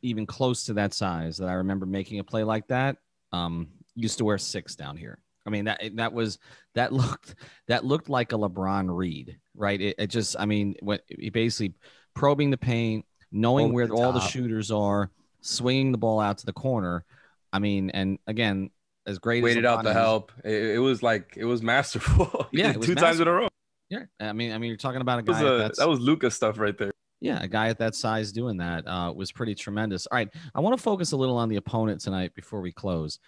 even 0.03 0.27
close 0.27 0.65
to 0.65 0.73
that 0.73 0.93
size 0.93 1.37
that 1.37 1.49
I 1.49 1.53
remember 1.53 1.87
making 1.87 2.19
a 2.19 2.23
play 2.23 2.43
like 2.43 2.67
that 2.67 2.97
um 3.31 3.69
used 3.95 4.19
to 4.19 4.25
wear 4.25 4.37
six 4.37 4.75
down 4.75 4.97
here. 4.97 5.17
I 5.45 5.49
mean 5.49 5.65
that 5.65 5.81
that 5.95 6.13
was 6.13 6.39
that 6.73 6.91
looked 6.93 7.35
that 7.67 7.85
looked 7.85 8.09
like 8.09 8.31
a 8.31 8.35
LeBron 8.37 8.95
read, 8.95 9.37
right? 9.55 9.79
It, 9.79 9.95
it 9.97 10.07
just, 10.07 10.35
I 10.37 10.45
mean, 10.45 10.75
what 10.81 11.01
he 11.07 11.29
basically 11.29 11.73
probing 12.13 12.51
the 12.51 12.57
paint, 12.57 13.05
knowing 13.31 13.73
where 13.73 13.87
the 13.87 13.93
all 13.93 14.11
the 14.11 14.19
shooters 14.19 14.71
are, 14.71 15.11
swinging 15.41 15.91
the 15.91 15.97
ball 15.97 16.19
out 16.19 16.39
to 16.39 16.45
the 16.45 16.53
corner. 16.53 17.05
I 17.53 17.59
mean, 17.59 17.89
and 17.91 18.19
again, 18.27 18.69
as 19.07 19.19
great 19.19 19.43
waited 19.43 19.65
out 19.65 19.83
the 19.83 19.91
is, 19.91 19.95
help. 19.95 20.31
It, 20.43 20.75
it, 20.75 20.79
was 20.79 21.03
like 21.03 21.35
it 21.37 21.45
was 21.45 21.61
masterful. 21.61 22.47
Yeah, 22.51 22.73
two 22.73 22.79
masterful. 22.79 22.95
times 22.95 23.19
in 23.19 23.27
a 23.27 23.31
row. 23.31 23.47
Yeah, 23.89 24.03
I 24.19 24.33
mean, 24.33 24.51
I 24.51 24.57
mean, 24.57 24.69
you're 24.69 24.77
talking 24.77 25.01
about 25.01 25.19
a 25.19 25.21
guy 25.21 25.39
a, 25.41 25.69
that 25.69 25.87
was 25.87 25.99
Luka 25.99 26.31
stuff 26.31 26.57
right 26.57 26.77
there. 26.77 26.91
Yeah, 27.21 27.41
a 27.41 27.47
guy 27.47 27.69
at 27.69 27.77
that 27.79 27.95
size 27.95 28.31
doing 28.31 28.57
that 28.57 28.85
uh, 28.87 29.13
was 29.15 29.31
pretty 29.31 29.55
tremendous. 29.55 30.07
All 30.07 30.15
right, 30.15 30.29
I 30.53 30.59
want 30.59 30.75
to 30.75 30.81
focus 30.81 31.11
a 31.11 31.17
little 31.17 31.37
on 31.37 31.49
the 31.49 31.55
opponent 31.57 32.01
tonight 32.01 32.33
before 32.35 32.61
we 32.61 32.71
close 32.71 33.19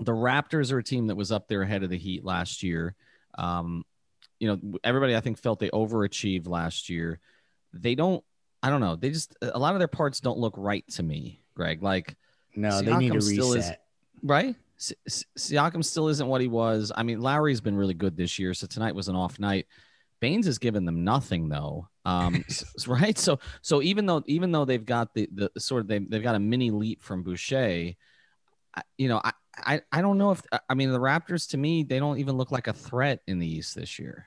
the 0.00 0.12
Raptors 0.12 0.72
are 0.72 0.78
a 0.78 0.84
team 0.84 1.08
that 1.08 1.16
was 1.16 1.30
up 1.30 1.48
there 1.48 1.62
ahead 1.62 1.82
of 1.82 1.90
the 1.90 1.98
Heat 1.98 2.24
last 2.24 2.62
year. 2.62 2.94
Um, 3.36 3.84
you 4.38 4.48
know, 4.48 4.78
everybody 4.82 5.14
I 5.14 5.20
think 5.20 5.38
felt 5.38 5.58
they 5.58 5.68
overachieved 5.70 6.48
last 6.48 6.88
year. 6.88 7.20
They 7.72 7.94
don't. 7.94 8.24
I 8.62 8.68
don't 8.68 8.80
know. 8.80 8.96
They 8.96 9.10
just 9.10 9.36
a 9.40 9.58
lot 9.58 9.74
of 9.74 9.78
their 9.78 9.88
parts 9.88 10.20
don't 10.20 10.38
look 10.38 10.54
right 10.56 10.86
to 10.92 11.02
me, 11.02 11.40
Greg. 11.54 11.82
Like, 11.82 12.16
no, 12.54 12.68
Siakam 12.70 12.84
they 12.84 12.96
need 12.96 13.12
to 13.12 13.26
reset. 13.26 13.56
Is, 13.56 13.72
right? 14.22 14.56
Siakam 15.08 15.84
still 15.84 16.08
isn't 16.08 16.26
what 16.26 16.40
he 16.40 16.48
was. 16.48 16.90
I 16.94 17.02
mean, 17.02 17.20
Lowry's 17.20 17.60
been 17.60 17.76
really 17.76 17.94
good 17.94 18.16
this 18.16 18.38
year, 18.38 18.54
so 18.54 18.66
tonight 18.66 18.94
was 18.94 19.08
an 19.08 19.16
off 19.16 19.38
night. 19.38 19.66
Baynes 20.20 20.46
has 20.46 20.58
given 20.58 20.84
them 20.84 21.04
nothing 21.04 21.48
though. 21.48 21.88
Um, 22.04 22.44
right. 22.86 23.16
So 23.18 23.38
so 23.62 23.82
even 23.82 24.06
though 24.06 24.22
even 24.26 24.52
though 24.52 24.64
they've 24.64 24.84
got 24.84 25.14
the 25.14 25.28
the 25.32 25.50
sort 25.58 25.82
of 25.82 25.88
they 25.88 25.98
they've 25.98 26.22
got 26.22 26.34
a 26.34 26.40
mini 26.40 26.70
leap 26.70 27.02
from 27.02 27.22
Boucher, 27.22 27.94
you 28.98 29.08
know, 29.08 29.20
I, 29.22 29.32
I, 29.56 29.82
I 29.92 30.00
don't 30.00 30.18
know 30.18 30.30
if 30.30 30.42
I 30.68 30.74
mean 30.74 30.92
the 30.92 30.98
Raptors 30.98 31.50
to 31.50 31.56
me 31.56 31.82
they 31.82 31.98
don't 31.98 32.18
even 32.18 32.36
look 32.36 32.50
like 32.50 32.66
a 32.66 32.72
threat 32.72 33.20
in 33.26 33.38
the 33.38 33.46
East 33.46 33.74
this 33.74 33.98
year. 33.98 34.26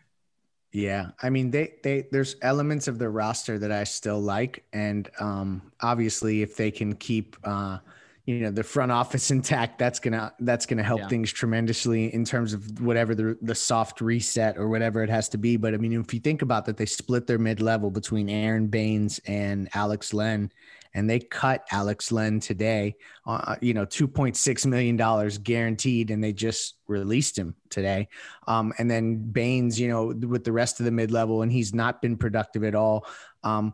Yeah, 0.71 1.11
I 1.21 1.29
mean 1.29 1.51
they 1.51 1.75
they 1.83 2.07
there's 2.11 2.35
elements 2.41 2.87
of 2.87 2.97
the 2.97 3.09
roster 3.09 3.59
that 3.59 3.71
I 3.71 3.83
still 3.83 4.19
like, 4.19 4.63
and 4.73 5.09
um, 5.19 5.71
obviously 5.81 6.41
if 6.41 6.57
they 6.57 6.71
can 6.71 6.95
keep 6.95 7.37
uh, 7.43 7.77
you 8.25 8.39
know 8.39 8.49
the 8.49 8.63
front 8.63 8.91
office 9.01 9.29
intact, 9.29 9.77
that's 9.77 9.99
gonna 9.99 10.33
that's 10.39 10.65
gonna 10.65 10.83
help 10.83 11.01
yeah. 11.01 11.07
things 11.09 11.31
tremendously 11.31 12.11
in 12.11 12.25
terms 12.25 12.53
of 12.53 12.81
whatever 12.81 13.13
the 13.13 13.37
the 13.43 13.53
soft 13.53 14.01
reset 14.01 14.57
or 14.57 14.67
whatever 14.67 15.03
it 15.03 15.11
has 15.11 15.29
to 15.29 15.37
be. 15.37 15.57
But 15.57 15.75
I 15.75 15.77
mean, 15.77 15.93
if 15.93 16.11
you 16.11 16.19
think 16.19 16.41
about 16.41 16.65
that, 16.65 16.77
they 16.77 16.87
split 16.87 17.27
their 17.27 17.39
mid 17.39 17.61
level 17.61 17.91
between 17.91 18.27
Aron 18.27 18.65
Baynes 18.65 19.19
and 19.27 19.69
Alex 19.75 20.11
Len, 20.11 20.51
and 20.93 21.09
they 21.09 21.19
cut 21.19 21.65
Alex 21.71 22.11
Len 22.11 22.39
today, 22.39 22.95
uh, 23.25 23.55
you 23.61 23.73
know, 23.73 23.85
$2.6 23.85 24.65
million 24.65 25.31
guaranteed, 25.43 26.11
and 26.11 26.23
they 26.23 26.33
just 26.33 26.75
released 26.87 27.37
him 27.37 27.55
today. 27.69 28.07
Um, 28.47 28.73
and 28.77 28.89
then 28.89 29.17
Baynes, 29.17 29.79
you 29.79 29.87
know, 29.87 30.13
with 30.27 30.43
the 30.43 30.51
rest 30.51 30.79
of 30.79 30.85
the 30.85 30.91
mid 30.91 31.11
level, 31.11 31.41
and 31.41 31.51
he's 31.51 31.73
not 31.73 32.01
been 32.01 32.17
productive 32.17 32.63
at 32.63 32.75
all. 32.75 33.05
Um, 33.43 33.73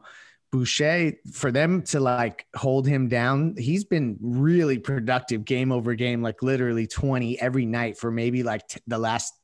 Boucher, 0.51 1.13
for 1.31 1.51
them 1.51 1.83
to 1.83 1.99
like 1.99 2.47
hold 2.55 2.87
him 2.87 3.07
down, 3.07 3.55
he's 3.57 3.83
been 3.83 4.17
really 4.19 4.79
productive 4.79 5.45
game 5.45 5.71
over 5.71 5.93
game, 5.93 6.23
like 6.23 6.41
literally 6.41 6.87
20 6.87 7.39
every 7.39 7.65
night 7.67 7.97
for 7.97 8.09
maybe 8.09 8.41
like 8.41 8.67
t- 8.67 8.79
the 8.87 8.97
last 8.97 9.38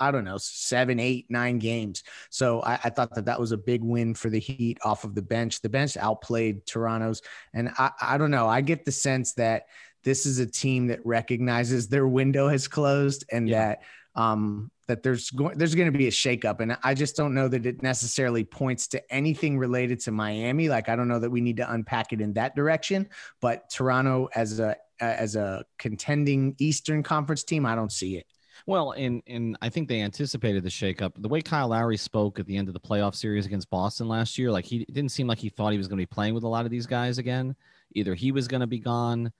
I 0.00 0.10
don't 0.10 0.24
know, 0.24 0.38
seven, 0.38 0.98
eight, 0.98 1.26
nine 1.28 1.58
games. 1.58 2.02
So 2.30 2.62
I, 2.62 2.80
I, 2.84 2.90
thought 2.90 3.14
that 3.14 3.26
that 3.26 3.38
was 3.38 3.52
a 3.52 3.58
big 3.58 3.82
win 3.82 4.14
for 4.14 4.30
the 4.30 4.40
Heat 4.40 4.78
off 4.82 5.04
of 5.04 5.14
the 5.14 5.22
bench. 5.22 5.60
The 5.60 5.68
bench 5.68 5.96
outplayed 5.96 6.66
Toronto's. 6.66 7.22
And 7.52 7.70
I, 7.78 7.90
I 8.00 8.18
don't 8.18 8.30
know. 8.30 8.48
I 8.48 8.62
get 8.62 8.84
the 8.84 8.92
sense 8.92 9.34
that 9.34 9.66
this 10.02 10.24
is 10.24 10.38
a 10.38 10.46
team 10.46 10.86
that 10.86 11.04
recognizes 11.04 11.88
their 11.88 12.08
window 12.08 12.48
has 12.48 12.66
closed 12.66 13.24
and 13.30 13.48
yeah. 13.48 13.68
that, 13.68 13.82
um, 14.14 14.70
that 14.90 15.04
there's 15.04 15.30
going 15.30 15.56
there's 15.56 15.76
going 15.76 15.90
to 15.90 15.96
be 15.96 16.08
a 16.08 16.10
shakeup, 16.10 16.58
and 16.58 16.76
I 16.82 16.94
just 16.94 17.16
don't 17.16 17.32
know 17.32 17.46
that 17.46 17.64
it 17.64 17.80
necessarily 17.80 18.42
points 18.42 18.88
to 18.88 19.14
anything 19.14 19.56
related 19.56 20.00
to 20.00 20.10
Miami. 20.10 20.68
Like 20.68 20.88
I 20.88 20.96
don't 20.96 21.06
know 21.06 21.20
that 21.20 21.30
we 21.30 21.40
need 21.40 21.58
to 21.58 21.72
unpack 21.72 22.12
it 22.12 22.20
in 22.20 22.32
that 22.32 22.56
direction. 22.56 23.08
But 23.40 23.70
Toronto 23.70 24.28
as 24.34 24.58
a 24.58 24.76
as 24.98 25.36
a 25.36 25.64
contending 25.78 26.56
Eastern 26.58 27.04
Conference 27.04 27.44
team, 27.44 27.64
I 27.64 27.76
don't 27.76 27.92
see 27.92 28.16
it. 28.16 28.26
Well, 28.70 28.92
and 28.92 29.20
and 29.26 29.58
I 29.60 29.68
think 29.68 29.88
they 29.88 30.00
anticipated 30.00 30.62
the 30.62 30.68
shakeup. 30.68 31.20
The 31.20 31.28
way 31.28 31.40
Kyle 31.40 31.66
Lowry 31.66 31.96
spoke 31.96 32.38
at 32.38 32.46
the 32.46 32.56
end 32.56 32.68
of 32.68 32.74
the 32.74 32.78
playoff 32.78 33.16
series 33.16 33.44
against 33.44 33.68
Boston 33.68 34.06
last 34.06 34.38
year, 34.38 34.52
like 34.52 34.64
he 34.64 34.84
didn't 34.84 35.08
seem 35.08 35.26
like 35.26 35.38
he 35.40 35.48
thought 35.48 35.72
he 35.72 35.76
was 35.76 35.88
going 35.88 35.96
to 35.96 36.02
be 36.02 36.06
playing 36.06 36.34
with 36.34 36.44
a 36.44 36.48
lot 36.48 36.66
of 36.66 36.70
these 36.70 36.86
guys 36.86 37.18
again. 37.18 37.56
Either 37.96 38.14
he 38.14 38.30
was 38.30 38.46
going 38.46 38.60
to 38.60 38.68
be 38.68 38.78
gone, 38.78 39.32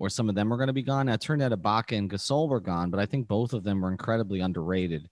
or 0.00 0.10
some 0.10 0.28
of 0.28 0.34
them 0.34 0.48
were 0.48 0.56
going 0.56 0.66
to 0.66 0.72
be 0.72 0.82
gone. 0.82 1.06
Now, 1.06 1.12
it 1.12 1.20
turned 1.20 1.42
out 1.42 1.52
Ibaka 1.52 1.96
and 1.96 2.10
Gasol 2.10 2.48
were 2.48 2.58
gone, 2.58 2.90
but 2.90 2.98
I 2.98 3.06
think 3.06 3.28
both 3.28 3.52
of 3.52 3.62
them 3.62 3.80
were 3.80 3.92
incredibly 3.92 4.40
underrated 4.40 5.08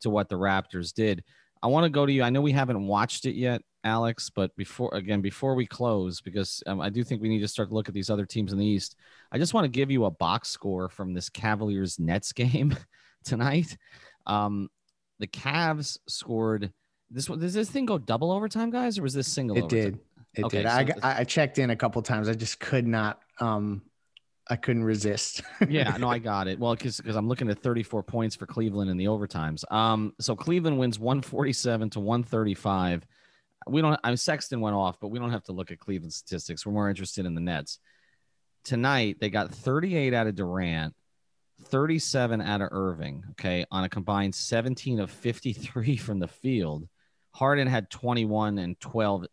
to 0.00 0.10
what 0.10 0.28
the 0.28 0.34
Raptors 0.34 0.92
did. 0.92 1.22
I 1.62 1.68
want 1.68 1.84
to 1.84 1.90
go 1.90 2.04
to 2.04 2.12
you. 2.12 2.24
I 2.24 2.30
know 2.30 2.40
we 2.40 2.50
haven't 2.50 2.84
watched 2.84 3.24
it 3.24 3.36
yet, 3.36 3.62
Alex, 3.84 4.30
but 4.30 4.54
before 4.56 4.94
again, 4.94 5.20
before 5.20 5.54
we 5.54 5.66
close, 5.66 6.20
because 6.20 6.62
um, 6.66 6.80
I 6.80 6.88
do 6.88 7.02
think 7.02 7.20
we 7.20 7.28
need 7.28 7.40
to 7.40 7.48
start 7.48 7.70
to 7.70 7.74
look 7.74 7.88
at 7.88 7.94
these 7.94 8.10
other 8.10 8.26
teams 8.26 8.52
in 8.52 8.58
the 8.58 8.66
East. 8.66 8.96
I 9.30 9.38
just 9.38 9.54
want 9.54 9.64
to 9.64 9.68
give 9.68 9.90
you 9.90 10.04
a 10.04 10.10
box 10.10 10.48
score 10.48 10.88
from 10.88 11.14
this 11.14 11.28
Cavaliers 11.28 11.98
Nets 11.98 12.32
game 12.32 12.76
tonight. 13.24 13.76
Um, 14.26 14.68
the 15.18 15.26
Cavs 15.26 15.98
scored 16.06 16.72
this 17.10 17.28
one. 17.28 17.38
Does 17.38 17.54
this 17.54 17.70
thing 17.70 17.86
go 17.86 17.98
double 17.98 18.30
overtime, 18.30 18.70
guys, 18.70 18.98
or 18.98 19.02
was 19.02 19.14
this 19.14 19.32
single? 19.32 19.56
It 19.56 19.64
overtime? 19.64 19.82
did. 19.82 19.98
It 20.34 20.44
okay, 20.44 20.62
did. 20.62 20.88
So 20.88 21.00
I, 21.02 21.20
I 21.20 21.24
checked 21.24 21.58
in 21.58 21.70
a 21.70 21.76
couple 21.76 22.00
times. 22.02 22.28
I 22.28 22.34
just 22.34 22.58
could 22.58 22.86
not. 22.86 23.20
Um, 23.38 23.82
I 24.48 24.56
couldn't 24.56 24.84
resist. 24.84 25.42
yeah, 25.68 25.96
no, 25.98 26.08
I 26.08 26.18
got 26.18 26.48
it. 26.48 26.58
Well, 26.58 26.74
because 26.74 26.98
because 26.98 27.16
I'm 27.16 27.28
looking 27.28 27.48
at 27.50 27.62
34 27.62 28.02
points 28.02 28.36
for 28.36 28.46
Cleveland 28.46 28.90
in 28.90 28.96
the 28.96 29.06
overtimes. 29.06 29.70
Um, 29.72 30.14
so 30.20 30.34
Cleveland 30.34 30.78
wins 30.78 30.98
147 30.98 31.90
to 31.90 32.00
135. 32.00 33.06
We 33.66 33.82
don't. 33.82 33.98
I'm 34.04 34.16
Sexton 34.16 34.60
went 34.60 34.76
off, 34.76 34.98
but 35.00 35.08
we 35.08 35.18
don't 35.18 35.30
have 35.30 35.44
to 35.44 35.52
look 35.52 35.70
at 35.70 35.78
Cleveland 35.78 36.12
statistics. 36.12 36.66
We're 36.66 36.72
more 36.72 36.88
interested 36.90 37.26
in 37.26 37.34
the 37.34 37.40
Nets. 37.40 37.78
Tonight 38.64 39.18
they 39.20 39.30
got 39.30 39.52
38 39.52 40.14
out 40.14 40.26
of 40.26 40.34
Durant, 40.34 40.94
37 41.64 42.40
out 42.40 42.60
of 42.60 42.68
Irving, 42.70 43.24
okay, 43.32 43.64
on 43.70 43.84
a 43.84 43.88
combined 43.88 44.34
17 44.34 45.00
of 45.00 45.10
53 45.10 45.96
from 45.96 46.18
the 46.18 46.28
field. 46.28 46.88
Harden 47.32 47.66
had 47.66 47.90
21 47.90 48.58
and 48.58 48.78
12 48.80 49.26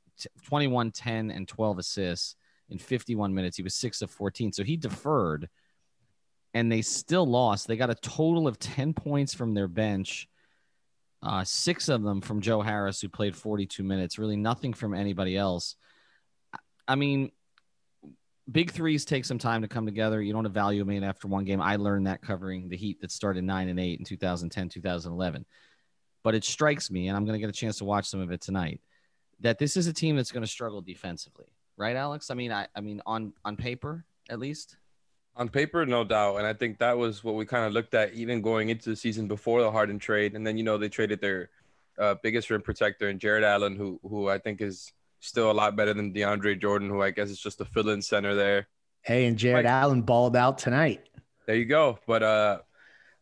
21, 0.45 0.91
10, 0.91 1.31
and 1.31 1.47
12 1.47 1.79
assists 1.79 2.35
in 2.69 2.77
51 2.77 3.33
minutes. 3.33 3.57
He 3.57 3.63
was 3.63 3.75
six 3.75 4.01
of 4.01 4.11
14. 4.11 4.51
So 4.51 4.63
he 4.63 4.77
deferred 4.77 5.49
and 6.53 6.71
they 6.71 6.81
still 6.81 7.25
lost. 7.25 7.67
They 7.67 7.77
got 7.77 7.89
a 7.89 7.95
total 7.95 8.47
of 8.47 8.59
10 8.59 8.93
points 8.93 9.33
from 9.33 9.53
their 9.53 9.67
bench, 9.67 10.27
uh, 11.21 11.43
six 11.43 11.89
of 11.89 12.03
them 12.03 12.21
from 12.21 12.41
Joe 12.41 12.61
Harris, 12.61 13.01
who 13.01 13.09
played 13.09 13.35
42 13.35 13.83
minutes, 13.83 14.17
really 14.17 14.37
nothing 14.37 14.73
from 14.73 14.93
anybody 14.93 15.35
else. 15.35 15.75
I 16.87 16.95
mean, 16.95 17.31
big 18.49 18.71
threes 18.71 19.05
take 19.05 19.25
some 19.25 19.37
time 19.37 19.61
to 19.61 19.67
come 19.67 19.85
together. 19.85 20.21
You 20.21 20.33
don't 20.33 20.45
evaluate 20.45 21.03
after 21.03 21.27
one 21.27 21.45
game. 21.45 21.61
I 21.61 21.75
learned 21.75 22.07
that 22.07 22.21
covering 22.21 22.69
the 22.69 22.77
Heat 22.77 23.01
that 23.01 23.11
started 23.11 23.43
nine 23.43 23.69
and 23.69 23.79
eight 23.79 23.99
in 23.99 24.05
2010, 24.05 24.69
2011. 24.69 25.45
But 26.23 26.35
it 26.35 26.43
strikes 26.43 26.89
me, 26.91 27.07
and 27.07 27.15
I'm 27.15 27.25
going 27.25 27.33
to 27.33 27.39
get 27.39 27.49
a 27.49 27.57
chance 27.57 27.77
to 27.77 27.85
watch 27.85 28.07
some 28.07 28.19
of 28.19 28.31
it 28.31 28.41
tonight, 28.41 28.81
that 29.39 29.57
this 29.57 29.77
is 29.77 29.87
a 29.87 29.93
team 29.93 30.15
that's 30.15 30.31
going 30.31 30.43
to 30.43 30.47
struggle 30.47 30.81
defensively, 30.81 31.45
right, 31.77 31.95
Alex? 31.95 32.29
I 32.29 32.33
mean, 32.33 32.51
I, 32.51 32.67
I 32.75 32.81
mean, 32.81 33.01
on 33.05 33.33
on 33.45 33.55
paper 33.55 34.05
at 34.29 34.39
least. 34.39 34.77
On 35.39 35.49
paper, 35.49 35.85
no 35.85 36.03
doubt, 36.03 36.35
and 36.35 36.45
I 36.45 36.53
think 36.53 36.77
that 36.79 36.97
was 36.97 37.23
what 37.23 37.33
we 37.33 37.45
kind 37.45 37.65
of 37.65 37.71
looked 37.71 37.93
at 37.93 38.13
even 38.13 38.41
going 38.41 38.69
into 38.69 38.89
the 38.89 38.95
season 38.95 39.27
before 39.27 39.61
the 39.61 39.71
Harden 39.71 39.97
trade, 39.97 40.35
and 40.35 40.45
then 40.45 40.57
you 40.57 40.63
know 40.63 40.77
they 40.77 40.89
traded 40.89 41.21
their 41.21 41.49
uh, 41.97 42.15
biggest 42.21 42.49
rim 42.49 42.61
protector 42.61 43.07
and 43.07 43.19
Jarrett 43.21 43.45
Allen, 43.45 43.75
who 43.75 43.99
who 44.03 44.27
I 44.27 44.37
think 44.37 44.61
is 44.61 44.91
still 45.21 45.49
a 45.49 45.53
lot 45.53 45.75
better 45.75 45.93
than 45.93 46.13
DeAndre 46.13 46.59
Jordan, 46.59 46.89
who 46.89 47.01
I 47.01 47.11
guess 47.11 47.29
is 47.29 47.39
just 47.39 47.61
a 47.61 47.65
fill-in 47.65 48.01
center 48.01 48.35
there. 48.35 48.67
Hey, 49.01 49.25
and 49.25 49.37
Jared 49.37 49.65
like, 49.65 49.71
Allen 49.71 50.01
balled 50.01 50.35
out 50.35 50.57
tonight. 50.57 51.07
There 51.45 51.55
you 51.55 51.65
go. 51.65 51.99
But 52.05 52.21
uh, 52.21 52.59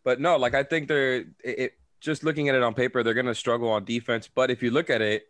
but 0.04 0.20
no, 0.20 0.38
like 0.38 0.56
I 0.56 0.64
think 0.64 0.88
they're 0.88 1.18
it, 1.18 1.28
it 1.44 1.74
just 2.00 2.24
looking 2.24 2.50
at 2.50 2.56
it 2.56 2.64
on 2.64 2.74
paper, 2.74 3.04
they're 3.04 3.14
gonna 3.14 3.36
struggle 3.36 3.70
on 3.70 3.86
defense. 3.86 4.28
But 4.28 4.52
if 4.52 4.64
you 4.64 4.72
look 4.72 4.90
at 4.90 5.02
it, 5.02 5.28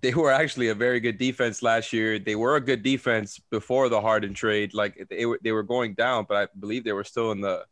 they 0.00 0.14
were 0.14 0.30
actually 0.30 0.68
a 0.68 0.74
very 0.74 1.00
good 1.00 1.18
defense 1.18 1.62
last 1.62 1.92
year. 1.92 2.18
They 2.18 2.36
were 2.36 2.56
a 2.56 2.60
good 2.60 2.82
defense 2.82 3.40
before 3.50 3.88
the 3.88 4.00
Harden 4.00 4.34
trade. 4.34 4.74
Like 4.74 5.06
they 5.10 5.26
were 5.26 5.40
they 5.42 5.52
were 5.52 5.62
going 5.62 5.94
down, 5.94 6.26
but 6.28 6.36
I 6.36 6.48
believe 6.58 6.84
they 6.84 6.92
were 6.92 7.04
still 7.04 7.32
in 7.32 7.40
the 7.40 7.64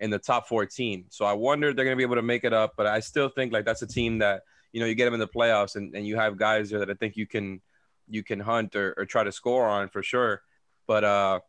in 0.00 0.10
the 0.10 0.18
top 0.18 0.48
14. 0.48 1.06
So 1.10 1.24
I 1.24 1.32
wonder 1.32 1.72
they're 1.72 1.84
going 1.84 1.96
to 1.96 1.98
be 1.98 2.04
able 2.04 2.16
to 2.16 2.22
make 2.22 2.44
it 2.44 2.52
up. 2.52 2.74
But 2.76 2.86
I 2.86 3.00
still 3.00 3.28
think 3.28 3.52
like 3.52 3.64
that's 3.64 3.82
a 3.82 3.86
team 3.86 4.18
that 4.18 4.42
you 4.72 4.80
know 4.80 4.86
you 4.86 4.94
get 4.94 5.04
them 5.04 5.14
in 5.14 5.20
the 5.20 5.28
playoffs 5.28 5.76
and, 5.76 5.94
and 5.94 6.06
you 6.06 6.16
have 6.16 6.38
guys 6.38 6.70
there 6.70 6.80
that 6.80 6.90
I 6.90 6.94
think 6.94 7.16
you 7.16 7.26
can 7.26 7.60
you 8.08 8.22
can 8.22 8.40
hunt 8.40 8.76
or, 8.76 8.94
or 8.96 9.04
try 9.06 9.24
to 9.24 9.32
score 9.32 9.66
on 9.66 9.88
for 9.88 10.02
sure. 10.02 10.42
But 10.86 11.04
uh 11.04 11.40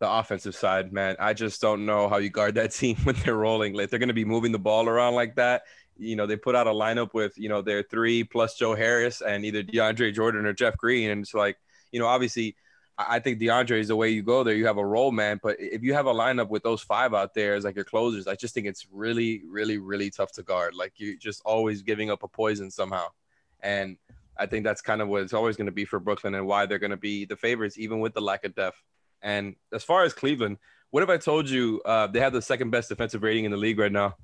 the 0.00 0.10
offensive 0.10 0.56
side, 0.56 0.92
man, 0.92 1.14
I 1.20 1.32
just 1.32 1.60
don't 1.60 1.86
know 1.86 2.08
how 2.08 2.16
you 2.16 2.28
guard 2.28 2.56
that 2.56 2.72
team 2.72 2.96
when 3.04 3.14
they're 3.24 3.36
rolling. 3.36 3.72
Like 3.72 3.88
they're 3.88 4.00
going 4.00 4.08
to 4.08 4.14
be 4.14 4.24
moving 4.24 4.50
the 4.50 4.58
ball 4.58 4.88
around 4.88 5.14
like 5.14 5.36
that 5.36 5.62
you 5.98 6.16
know, 6.16 6.26
they 6.26 6.36
put 6.36 6.54
out 6.54 6.66
a 6.66 6.70
lineup 6.70 7.14
with, 7.14 7.36
you 7.36 7.48
know, 7.48 7.62
their 7.62 7.82
three 7.82 8.24
plus 8.24 8.56
Joe 8.56 8.74
Harris 8.74 9.20
and 9.20 9.44
either 9.44 9.62
DeAndre 9.62 10.14
Jordan 10.14 10.46
or 10.46 10.52
Jeff 10.52 10.76
Green. 10.76 11.10
And 11.10 11.22
it's 11.22 11.34
like, 11.34 11.56
you 11.90 12.00
know, 12.00 12.06
obviously 12.06 12.56
I 12.98 13.20
think 13.20 13.40
DeAndre 13.40 13.80
is 13.80 13.88
the 13.88 13.96
way 13.96 14.10
you 14.10 14.22
go 14.22 14.44
there. 14.44 14.54
You 14.54 14.66
have 14.66 14.76
a 14.76 14.84
role 14.84 15.12
man, 15.12 15.40
but 15.42 15.56
if 15.58 15.82
you 15.82 15.94
have 15.94 16.06
a 16.06 16.12
lineup 16.12 16.48
with 16.48 16.62
those 16.62 16.82
five 16.82 17.14
out 17.14 17.34
there 17.34 17.54
as 17.54 17.64
like 17.64 17.74
your 17.74 17.84
closers, 17.84 18.26
I 18.26 18.34
just 18.34 18.54
think 18.54 18.66
it's 18.66 18.86
really, 18.92 19.42
really, 19.48 19.78
really 19.78 20.10
tough 20.10 20.32
to 20.32 20.42
guard. 20.42 20.74
Like 20.74 20.92
you're 20.96 21.16
just 21.16 21.40
always 21.44 21.82
giving 21.82 22.10
up 22.10 22.22
a 22.22 22.28
poison 22.28 22.70
somehow. 22.70 23.06
And 23.60 23.96
I 24.36 24.46
think 24.46 24.64
that's 24.64 24.82
kind 24.82 25.00
of 25.00 25.08
what 25.08 25.22
it's 25.22 25.32
always 25.32 25.56
going 25.56 25.66
to 25.66 25.72
be 25.72 25.84
for 25.84 26.00
Brooklyn 26.00 26.34
and 26.34 26.46
why 26.46 26.66
they're 26.66 26.78
going 26.78 26.90
to 26.90 26.96
be 26.96 27.24
the 27.24 27.36
favorites, 27.36 27.78
even 27.78 28.00
with 28.00 28.14
the 28.14 28.20
lack 28.20 28.44
of 28.44 28.54
depth. 28.54 28.80
And 29.22 29.56
as 29.72 29.84
far 29.84 30.04
as 30.04 30.12
Cleveland, 30.12 30.58
what 30.90 31.02
if 31.02 31.08
I 31.08 31.16
told 31.16 31.48
you 31.48 31.80
uh, 31.84 32.08
they 32.08 32.20
have 32.20 32.32
the 32.32 32.42
second 32.42 32.70
best 32.70 32.88
defensive 32.88 33.22
rating 33.22 33.44
in 33.44 33.50
the 33.50 33.56
league 33.56 33.78
right 33.78 33.92
now? 33.92 34.16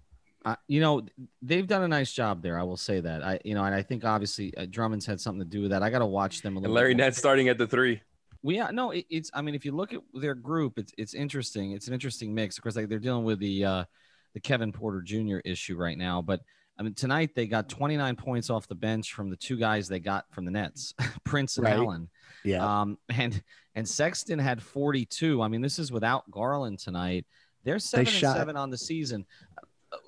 Uh, 0.48 0.56
you 0.66 0.80
know, 0.80 1.02
they've 1.42 1.66
done 1.66 1.82
a 1.82 1.88
nice 1.88 2.10
job 2.10 2.42
there. 2.42 2.58
I 2.58 2.62
will 2.62 2.76
say 2.76 3.00
that. 3.00 3.22
I, 3.22 3.38
you 3.44 3.54
know, 3.54 3.64
and 3.64 3.74
I 3.74 3.82
think 3.82 4.04
obviously 4.04 4.56
uh, 4.56 4.64
Drummond's 4.64 5.04
had 5.04 5.20
something 5.20 5.40
to 5.40 5.48
do 5.48 5.60
with 5.62 5.72
that. 5.72 5.82
I 5.82 5.90
got 5.90 5.98
to 5.98 6.06
watch 6.06 6.40
them 6.40 6.56
a 6.56 6.60
little. 6.60 6.74
And 6.74 6.74
Larry 6.74 6.94
Nance 6.94 7.18
starting 7.18 7.48
at 7.48 7.58
the 7.58 7.66
three. 7.66 8.00
We 8.42 8.56
yeah, 8.56 8.70
no, 8.72 8.92
it, 8.92 9.04
it's. 9.10 9.30
I 9.34 9.42
mean, 9.42 9.54
if 9.54 9.66
you 9.66 9.72
look 9.72 9.92
at 9.92 10.00
their 10.14 10.34
group, 10.34 10.78
it's 10.78 10.92
it's 10.96 11.12
interesting. 11.12 11.72
It's 11.72 11.86
an 11.86 11.92
interesting 11.92 12.34
mix. 12.34 12.56
Of 12.56 12.62
course, 12.62 12.76
like 12.76 12.88
they're 12.88 12.98
dealing 12.98 13.24
with 13.24 13.40
the 13.40 13.64
uh, 13.64 13.84
the 14.32 14.40
Kevin 14.40 14.72
Porter 14.72 15.02
Jr. 15.02 15.38
issue 15.44 15.76
right 15.76 15.98
now, 15.98 16.22
but 16.22 16.40
I 16.78 16.82
mean, 16.82 16.94
tonight 16.94 17.34
they 17.34 17.46
got 17.46 17.68
29 17.68 18.16
points 18.16 18.48
off 18.48 18.68
the 18.68 18.74
bench 18.74 19.12
from 19.12 19.30
the 19.30 19.36
two 19.36 19.56
guys 19.56 19.88
they 19.88 19.98
got 19.98 20.26
from 20.30 20.44
the 20.44 20.52
Nets, 20.52 20.94
Prince 21.24 21.58
and 21.58 21.64
right. 21.66 21.76
Allen. 21.76 22.08
Yeah. 22.44 22.80
Um, 22.80 22.96
and 23.08 23.42
and 23.74 23.86
Sexton 23.86 24.38
had 24.38 24.62
42. 24.62 25.42
I 25.42 25.48
mean, 25.48 25.60
this 25.60 25.78
is 25.78 25.90
without 25.90 26.30
Garland 26.30 26.78
tonight. 26.78 27.26
They're 27.64 27.78
seven 27.78 28.04
they 28.06 28.10
and 28.12 28.20
seven 28.20 28.56
on 28.56 28.70
the 28.70 28.78
season. 28.78 29.26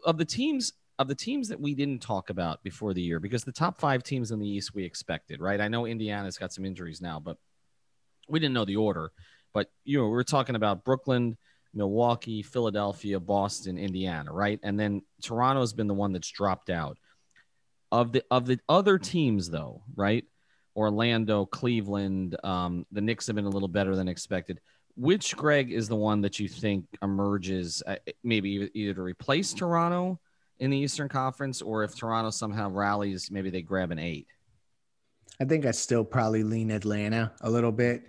Of 0.05 0.19
the 0.19 0.25
teams, 0.25 0.73
of 0.99 1.09
the 1.09 1.15
teams 1.15 1.49
that 1.49 1.61
we 1.61 1.75
didn't 1.75 2.03
talk 2.03 2.31
about 2.31 2.63
before 2.63 2.95
the 2.95 3.03
year, 3.03 3.21
because 3.21 3.45
the 3.45 3.53
top 3.53 3.81
five 3.81 4.03
teams 4.03 4.31
in 4.31 4.39
the 4.39 4.49
East 4.49 4.75
we 4.75 4.85
expected, 4.85 5.41
right? 5.41 5.61
I 5.61 5.69
know 5.69 5.87
Indiana's 5.87 6.39
got 6.39 6.53
some 6.53 6.65
injuries 6.65 7.01
now, 7.01 7.21
but 7.21 7.37
we 8.29 8.39
didn't 8.39 8.55
know 8.55 8.65
the 8.65 8.77
order. 8.77 9.13
But 9.53 9.71
you 9.85 9.99
know, 9.99 10.09
we 10.09 10.17
are 10.17 10.25
talking 10.25 10.57
about 10.57 10.85
Brooklyn, 10.85 11.37
Milwaukee, 11.75 12.43
Philadelphia, 12.43 13.21
Boston, 13.21 13.79
Indiana, 13.79 14.33
right? 14.33 14.59
And 14.63 14.79
then 14.79 15.03
Toronto's 15.23 15.73
been 15.73 15.89
the 15.89 15.95
one 15.95 16.13
that's 16.13 16.31
dropped 16.31 16.71
out. 16.71 16.99
Of 17.93 18.13
the 18.13 18.23
of 18.31 18.47
the 18.47 18.61
other 18.69 18.99
teams, 18.99 19.51
though, 19.51 19.83
right? 19.97 20.25
Orlando, 20.77 21.47
Cleveland, 21.47 22.37
um, 22.45 22.87
the 22.93 23.01
Knicks 23.01 23.27
have 23.27 23.37
been 23.37 23.45
a 23.45 23.51
little 23.51 23.69
better 23.69 23.97
than 23.97 24.09
expected. 24.09 24.61
Which 24.97 25.37
Greg 25.37 25.73
is 25.73 25.89
the 25.89 25.97
one 25.97 26.21
that 26.23 26.39
you 26.39 26.49
think 26.49 26.85
emerges, 27.03 27.83
uh, 27.87 27.97
maybe 28.23 28.71
either 28.75 28.95
to 28.95 29.03
replace 29.03 29.55
Toronto 29.55 30.21
in 30.59 30.71
the 30.71 30.77
Eastern 30.77 31.09
Conference, 31.09 31.63
or 31.63 31.85
if 31.85 31.97
Toronto 31.97 32.31
somehow 32.31 32.71
rallies, 32.71 33.31
maybe 33.31 33.51
they 33.51 33.63
grab 33.63 33.91
an 33.91 33.99
eight. 33.99 34.27
I 35.41 35.45
think 35.47 35.65
I 35.65 35.71
still 35.71 36.05
probably 36.05 36.43
lean 36.43 36.71
Atlanta 36.71 37.33
a 37.41 37.51
little 37.51 37.73
bit. 37.73 38.05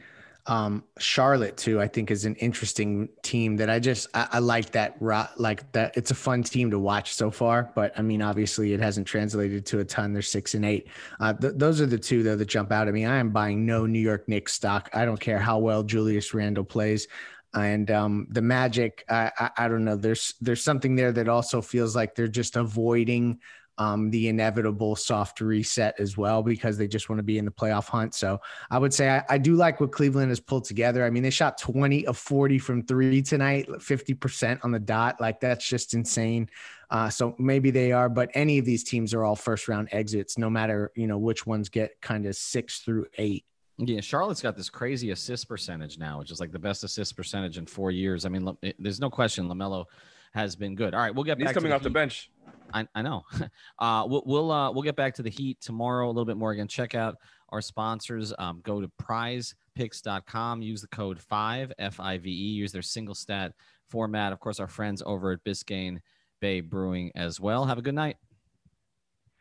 Um, 0.47 0.83
Charlotte 0.97 1.55
too, 1.55 1.79
I 1.79 1.87
think 1.87 2.09
is 2.09 2.25
an 2.25 2.35
interesting 2.35 3.09
team 3.21 3.57
that 3.57 3.69
I 3.69 3.79
just 3.79 4.07
I, 4.13 4.27
I 4.33 4.39
like 4.39 4.71
that 4.71 5.01
like 5.01 5.71
that. 5.73 5.95
It's 5.95 6.11
a 6.11 6.15
fun 6.15 6.43
team 6.43 6.71
to 6.71 6.79
watch 6.79 7.13
so 7.13 7.29
far, 7.29 7.71
but 7.75 7.93
I 7.97 8.01
mean, 8.01 8.21
obviously, 8.21 8.73
it 8.73 8.79
hasn't 8.79 9.07
translated 9.07 9.65
to 9.67 9.79
a 9.79 9.85
ton. 9.85 10.13
They're 10.13 10.21
six 10.21 10.55
and 10.55 10.65
eight. 10.65 10.87
Uh, 11.19 11.33
th- 11.33 11.53
those 11.57 11.79
are 11.79 11.85
the 11.85 11.97
two 11.97 12.23
though 12.23 12.35
that 12.35 12.45
jump 12.45 12.71
out 12.71 12.87
at 12.87 12.93
me. 12.93 13.05
I 13.05 13.17
am 13.17 13.29
buying 13.29 13.65
no 13.65 13.85
New 13.85 13.99
York 13.99 14.27
Knicks 14.27 14.53
stock. 14.53 14.89
I 14.93 15.05
don't 15.05 15.19
care 15.19 15.39
how 15.39 15.59
well 15.59 15.83
Julius 15.83 16.33
Randle 16.33 16.63
plays 16.63 17.07
and 17.53 17.91
um, 17.91 18.27
the 18.29 18.41
magic 18.41 19.03
I, 19.09 19.31
I, 19.37 19.51
I, 19.57 19.67
don't 19.67 19.83
know 19.83 19.97
there's 19.97 20.35
there's 20.39 20.63
something 20.63 20.95
there 20.95 21.11
that 21.11 21.27
also 21.27 21.61
feels 21.61 21.95
like 21.95 22.15
they're 22.15 22.29
just 22.29 22.55
avoiding 22.55 23.39
um, 23.77 24.11
the 24.11 24.27
inevitable 24.27 24.95
soft 24.95 25.41
reset 25.41 25.95
as 25.99 26.17
well 26.17 26.43
because 26.43 26.77
they 26.77 26.87
just 26.87 27.09
want 27.09 27.19
to 27.19 27.23
be 27.23 27.37
in 27.37 27.45
the 27.45 27.51
playoff 27.51 27.85
hunt 27.85 28.13
so 28.13 28.39
i 28.69 28.77
would 28.77 28.93
say 28.93 29.09
I, 29.09 29.23
I, 29.29 29.37
do 29.37 29.55
like 29.55 29.79
what 29.79 29.91
cleveland 29.91 30.29
has 30.29 30.39
pulled 30.39 30.65
together 30.65 31.05
i 31.05 31.09
mean 31.09 31.23
they 31.23 31.29
shot 31.29 31.57
20 31.57 32.05
of 32.05 32.17
40 32.17 32.59
from 32.59 32.83
three 32.83 33.21
tonight 33.21 33.67
50% 33.67 34.59
on 34.63 34.71
the 34.71 34.79
dot 34.79 35.19
like 35.19 35.39
that's 35.39 35.67
just 35.67 35.93
insane 35.93 36.49
uh, 36.89 37.09
so 37.09 37.35
maybe 37.39 37.71
they 37.71 37.91
are 37.91 38.09
but 38.09 38.29
any 38.33 38.57
of 38.57 38.65
these 38.65 38.83
teams 38.83 39.13
are 39.13 39.23
all 39.23 39.35
first 39.35 39.67
round 39.67 39.87
exits 39.91 40.37
no 40.37 40.49
matter 40.49 40.91
you 40.95 41.07
know 41.07 41.17
which 41.17 41.47
ones 41.47 41.69
get 41.69 41.99
kind 42.01 42.25
of 42.25 42.35
six 42.35 42.79
through 42.79 43.05
eight 43.17 43.45
yeah, 43.77 43.99
Charlotte's 44.01 44.41
got 44.41 44.55
this 44.55 44.69
crazy 44.69 45.09
assist 45.09 45.47
percentage 45.47 45.97
now, 45.97 46.19
which 46.19 46.29
is 46.29 46.39
like 46.39 46.51
the 46.51 46.59
best 46.59 46.83
assist 46.83 47.15
percentage 47.15 47.57
in 47.57 47.65
four 47.65 47.89
years. 47.89 48.25
I 48.25 48.29
mean, 48.29 48.55
there's 48.77 48.99
no 48.99 49.09
question 49.09 49.47
LaMelo 49.47 49.85
has 50.33 50.55
been 50.55 50.75
good. 50.75 50.93
All 50.93 51.01
right, 51.01 51.13
we'll 51.13 51.23
get 51.23 51.37
He's 51.37 51.45
back. 51.45 51.55
coming 51.55 51.69
the 51.69 51.75
off 51.75 51.81
heat. 51.81 51.85
the 51.85 51.89
bench. 51.93 52.29
I, 52.73 52.87
I 52.95 53.01
know. 53.01 53.23
Uh, 53.79 54.05
we'll 54.05 54.21
we'll, 54.27 54.51
uh, 54.51 54.71
we'll 54.71 54.83
get 54.83 54.95
back 54.95 55.15
to 55.15 55.23
the 55.23 55.29
Heat 55.29 55.59
tomorrow 55.59 56.05
a 56.05 56.11
little 56.11 56.25
bit 56.25 56.37
more. 56.37 56.51
Again, 56.51 56.67
check 56.67 56.93
out 56.93 57.15
our 57.49 57.61
sponsors. 57.61 58.31
Um, 58.37 58.61
go 58.63 58.79
to 58.79 58.91
PrizePicks.com. 59.01 60.61
Use 60.61 60.81
the 60.81 60.87
code 60.87 61.19
five 61.19 61.71
F 61.79 61.99
I 61.99 62.19
V 62.19 62.29
E. 62.29 62.51
Use 62.51 62.71
their 62.71 62.83
single 62.83 63.15
stat 63.15 63.53
format. 63.89 64.33
Of 64.33 64.39
course, 64.39 64.59
our 64.59 64.67
friends 64.67 65.01
over 65.03 65.31
at 65.31 65.43
Biscayne 65.43 65.99
Bay 66.41 66.61
Brewing 66.61 67.11
as 67.15 67.39
well. 67.39 67.65
Have 67.65 67.79
a 67.79 67.81
good 67.81 67.95
night. 67.95 68.17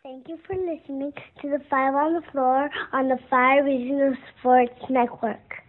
Thank 0.03 0.29
you 0.29 0.39
for 0.47 0.57
listening 0.57 1.13
to 1.43 1.49
the 1.51 1.61
Five 1.69 1.95
on 1.95 2.15
the 2.15 2.23
Floor 2.33 2.71
on 2.93 3.09
the 3.09 3.19
Five 3.29 3.67
Reasons 3.67 4.17
Sports 4.39 4.81
Network. 4.89 5.63